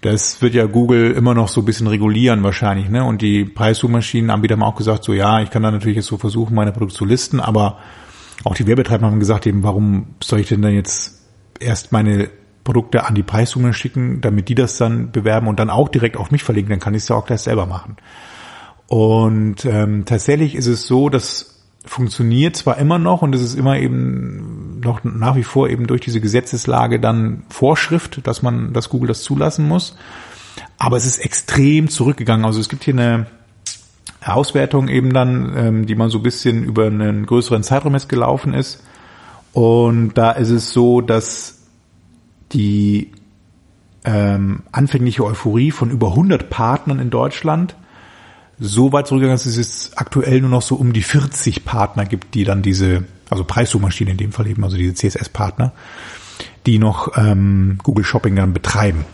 [0.00, 3.04] das wird ja Google immer noch so ein bisschen regulieren wahrscheinlich, ne?
[3.04, 6.54] Und die Preissuchmaschinenanbieter haben auch gesagt, so ja, ich kann da natürlich jetzt so versuchen,
[6.54, 7.78] meine Produkte zu listen, aber
[8.44, 11.20] auch die Werbetreiber haben gesagt, eben, warum soll ich denn dann jetzt
[11.58, 12.30] erst meine
[12.68, 16.30] Produkte an die Preissumme schicken, damit die das dann bewerben und dann auch direkt auf
[16.30, 17.96] mich verlinken, dann kann ich es ja auch gleich selber machen.
[18.88, 23.78] Und ähm, tatsächlich ist es so, das funktioniert zwar immer noch und es ist immer
[23.78, 29.08] eben noch nach wie vor eben durch diese Gesetzeslage dann Vorschrift, dass man, dass Google
[29.08, 29.96] das zulassen muss,
[30.76, 32.44] aber es ist extrem zurückgegangen.
[32.44, 33.28] Also es gibt hier eine
[34.22, 38.52] Auswertung eben dann, ähm, die man so ein bisschen über einen größeren Zeitraum jetzt gelaufen
[38.52, 38.84] ist.
[39.54, 41.57] Und da ist es so, dass
[42.52, 43.12] die
[44.04, 47.76] ähm, anfängliche Euphorie von über 100 Partnern in Deutschland
[48.60, 52.44] so weit zurückgegangen dass es aktuell nur noch so um die 40 Partner gibt, die
[52.44, 55.72] dann diese, also Preissuchmaschine in dem Fall eben, also diese CSS-Partner,
[56.66, 59.04] die noch ähm, Google Shopping dann betreiben.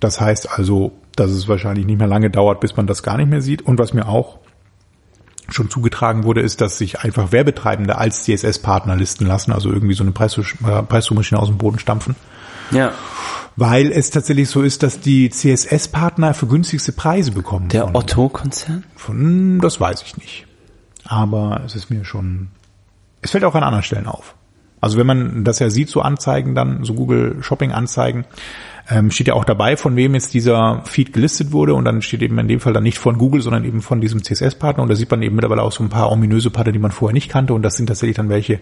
[0.00, 3.30] Das heißt also, dass es wahrscheinlich nicht mehr lange dauert, bis man das gar nicht
[3.30, 3.62] mehr sieht.
[3.62, 4.38] Und was mir auch
[5.52, 10.02] schon zugetragen wurde, ist, dass sich einfach Werbetreibende als CSS-Partner listen lassen, also irgendwie so
[10.04, 10.54] eine Preissuch-
[10.88, 12.16] Preissuchmaschine aus dem Boden stampfen.
[12.70, 12.92] Ja.
[13.56, 17.68] Weil es tatsächlich so ist, dass die CSS-Partner für günstigste Preise bekommen.
[17.68, 18.84] Der Otto-Konzern?
[18.96, 20.46] von, das weiß ich nicht.
[21.04, 22.48] Aber es ist mir schon,
[23.22, 24.34] es fällt auch an anderen Stellen auf.
[24.80, 28.24] Also wenn man das ja sieht, so Anzeigen dann, so Google Shopping Anzeigen,
[28.88, 32.22] ähm, steht ja auch dabei, von wem jetzt dieser Feed gelistet wurde und dann steht
[32.22, 34.96] eben in dem Fall dann nicht von Google, sondern eben von diesem CSS-Partner und da
[34.96, 37.54] sieht man eben mittlerweile auch so ein paar ominöse Partner, die man vorher nicht kannte
[37.54, 38.60] und das sind tatsächlich dann welche,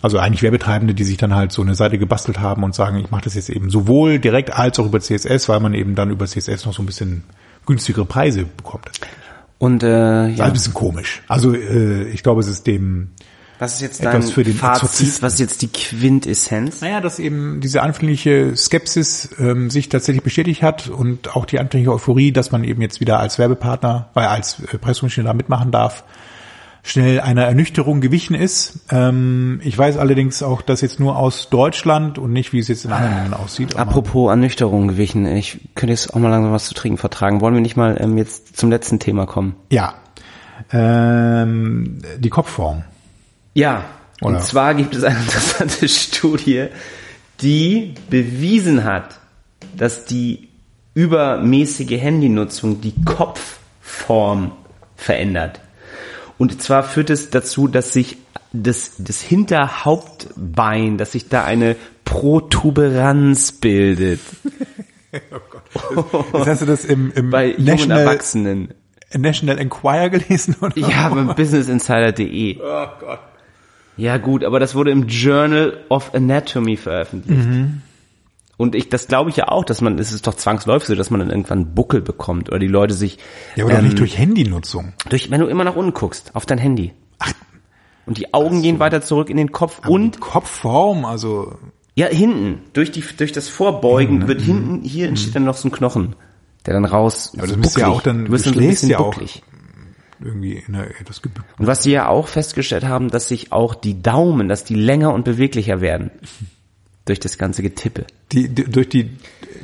[0.00, 3.10] also eigentlich Werbetreibende, die sich dann halt so eine Seite gebastelt haben und sagen, ich
[3.10, 6.26] mache das jetzt eben sowohl direkt als auch über CSS, weil man eben dann über
[6.26, 7.24] CSS noch so ein bisschen
[7.66, 8.90] günstigere Preise bekommt.
[9.58, 10.26] Und äh, Ja.
[10.28, 11.22] ja, Ein bisschen komisch.
[11.28, 13.10] Also äh, ich glaube, es ist dem
[13.64, 14.84] was ist jetzt dein für den Fazit?
[14.84, 15.22] Exorzisten.
[15.22, 16.80] Was ist jetzt die Quintessenz?
[16.80, 21.92] Naja, dass eben diese anfängliche Skepsis ähm, sich tatsächlich bestätigt hat und auch die anfängliche
[21.92, 26.04] Euphorie, dass man eben jetzt wieder als Werbepartner, weil als äh, Pressmaschine da mitmachen darf,
[26.82, 28.80] schnell einer Ernüchterung gewichen ist.
[28.90, 32.84] Ähm, ich weiß allerdings auch, dass jetzt nur aus Deutschland und nicht, wie es jetzt
[32.84, 33.76] in anderen Ländern aussieht.
[33.76, 37.40] Apropos Ernüchterung gewichen, ich könnte jetzt auch mal langsam was zu trinken vertragen.
[37.40, 39.56] Wollen wir nicht mal ähm, jetzt zum letzten Thema kommen?
[39.70, 39.94] Ja.
[40.70, 42.84] Ähm, die Kopfform.
[43.54, 43.84] Ja,
[44.20, 44.36] Oder?
[44.36, 46.66] und zwar gibt es eine interessante Studie,
[47.40, 49.20] die bewiesen hat,
[49.76, 50.48] dass die
[50.94, 54.52] übermäßige Handynutzung die Kopfform
[54.96, 55.60] verändert.
[56.38, 58.18] Und zwar führt es dazu, dass sich
[58.52, 64.20] das, das Hinterhauptbein, dass sich da eine Protuberanz bildet.
[65.12, 68.74] Jetzt hast du das im, im Bei jungen National, Erwachsenen.
[69.12, 70.56] National Enquirer gelesen?
[70.60, 70.76] Oder?
[70.76, 72.58] Ja, beim businessinsider.de.
[72.60, 73.20] Oh Gott.
[73.96, 77.46] Ja gut, aber das wurde im Journal of Anatomy veröffentlicht.
[77.48, 77.82] Mhm.
[78.56, 81.10] Und ich, das glaube ich ja auch, dass man, es ist doch zwangsläufig so, dass
[81.10, 83.18] man dann irgendwann einen Buckel bekommt oder die Leute sich
[83.56, 84.92] Ja, aber doch ähm, nicht durch Handynutzung.
[85.08, 86.92] durch, wenn du immer nach unten guckst, auf dein Handy.
[88.06, 91.56] Und die Augen gehen weiter zurück in den Kopf und Kopfform, also
[91.94, 95.72] ja hinten durch die durch das Vorbeugen wird hinten hier entsteht dann noch so ein
[95.72, 96.14] Knochen,
[96.66, 97.32] der dann raus.
[97.32, 97.38] Mhm.
[97.40, 99.04] Aber das so müsste ja auch dann- du du dann so ein bisschen ja auch.
[99.14, 99.42] bucklig.
[100.20, 101.48] Irgendwie in einer etwas gebückt.
[101.58, 105.12] Und was sie ja auch festgestellt haben, dass sich auch die Daumen, dass die länger
[105.12, 106.10] und beweglicher werden
[107.04, 108.06] durch das ganze Getippe.
[108.32, 109.10] Die, die, durch die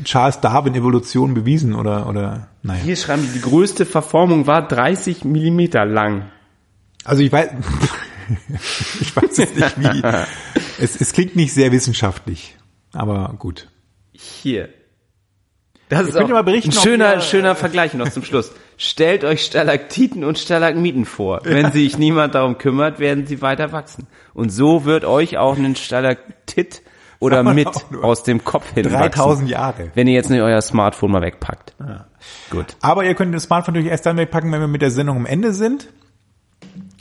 [0.05, 2.82] Charles Darwin Evolution bewiesen oder oder naja.
[2.82, 6.30] Hier schreiben die, die größte Verformung war 30 Millimeter lang.
[7.05, 7.51] Also ich weiß
[9.01, 10.03] ich weiß jetzt nicht wie.
[10.78, 12.57] Es, es klingt nicht sehr wissenschaftlich,
[12.92, 13.68] aber gut.
[14.12, 14.68] Hier.
[15.88, 18.53] Das ist könnt auch mal berichten, ein ob schöner, ihr- schöner Vergleich noch zum Schluss.
[18.82, 21.40] Stellt euch Stalaktiten und Stalagmiten vor.
[21.44, 24.06] Wenn sich niemand darum kümmert, werden sie weiter wachsen.
[24.32, 26.80] Und so wird euch auch ein Stalaktit
[27.18, 27.68] oder mit
[28.00, 29.46] aus dem Kopf hin 3000 wachsen.
[29.48, 29.90] Jahre.
[29.94, 31.74] Wenn ihr jetzt nicht euer Smartphone mal wegpackt.
[32.48, 32.74] Gut.
[32.80, 35.26] Aber ihr könnt das Smartphone natürlich erst dann wegpacken, wenn wir mit der Sendung am
[35.26, 35.90] Ende sind.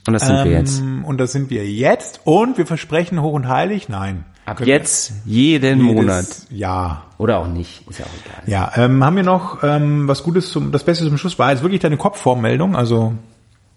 [0.05, 0.81] Und das sind wir jetzt.
[0.81, 2.19] Ähm, Und das sind wir jetzt.
[2.25, 4.25] Und wir versprechen hoch und heilig, nein.
[4.49, 6.25] Ab jetzt jeden jedes Monat.
[6.49, 7.05] Jahr.
[7.17, 7.87] Oder auch nicht.
[7.89, 8.43] Ist ja auch egal.
[8.45, 11.61] Ja, ähm, haben wir noch ähm, was Gutes zum, das Beste zum Schluss war jetzt
[11.63, 13.13] wirklich deine Kopfformmeldung, also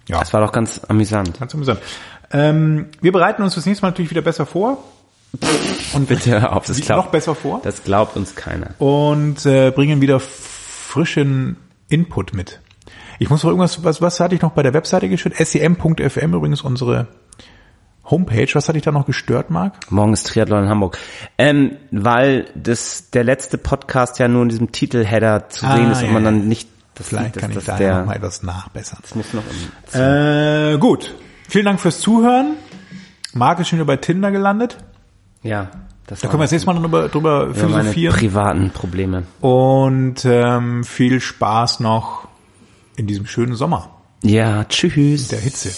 [0.08, 1.38] ja, Das war doch ganz amüsant.
[1.38, 1.80] ganz amüsant.
[2.32, 4.78] Ähm, wir bereiten uns das nächste Mal natürlich wieder besser vor
[5.94, 8.70] Und bitte auf, das glaubt, noch besser vor Das glaubt uns keiner.
[8.78, 11.56] und äh, bringen wieder frischen
[11.88, 12.60] Input mit.
[13.18, 15.36] Ich muss noch irgendwas, was, was hatte ich noch bei der Webseite gestört?
[15.36, 17.06] sem.fm übrigens unsere
[18.04, 18.48] Homepage.
[18.54, 19.90] Was hatte ich da noch gestört, Marc?
[19.90, 20.98] Morgen ist Triathlon in Hamburg.
[21.38, 26.02] Ähm, weil das der letzte Podcast ja nur in diesem Titelheader zu Ah, sehen ist
[26.02, 28.06] ja, und man dann nicht das Vielleicht das, kann ich das da der, ja noch
[28.06, 28.98] mal etwas nachbessern.
[29.02, 29.42] das muss noch
[29.94, 31.14] im, Äh, gut.
[31.48, 32.54] Vielen Dank fürs Zuhören.
[33.34, 34.76] Marc ist schon wieder bei Tinder gelandet.
[35.42, 35.70] ja,
[36.06, 38.14] das Da können wir das nächste Mal drüber, drüber über meine philosophieren.
[38.16, 39.22] privaten Probleme.
[39.40, 42.26] Und ähm, viel Spaß noch
[42.96, 43.88] in diesem schönen Sommer
[44.22, 45.28] Ja, tschüss.
[45.28, 45.70] der Hitze.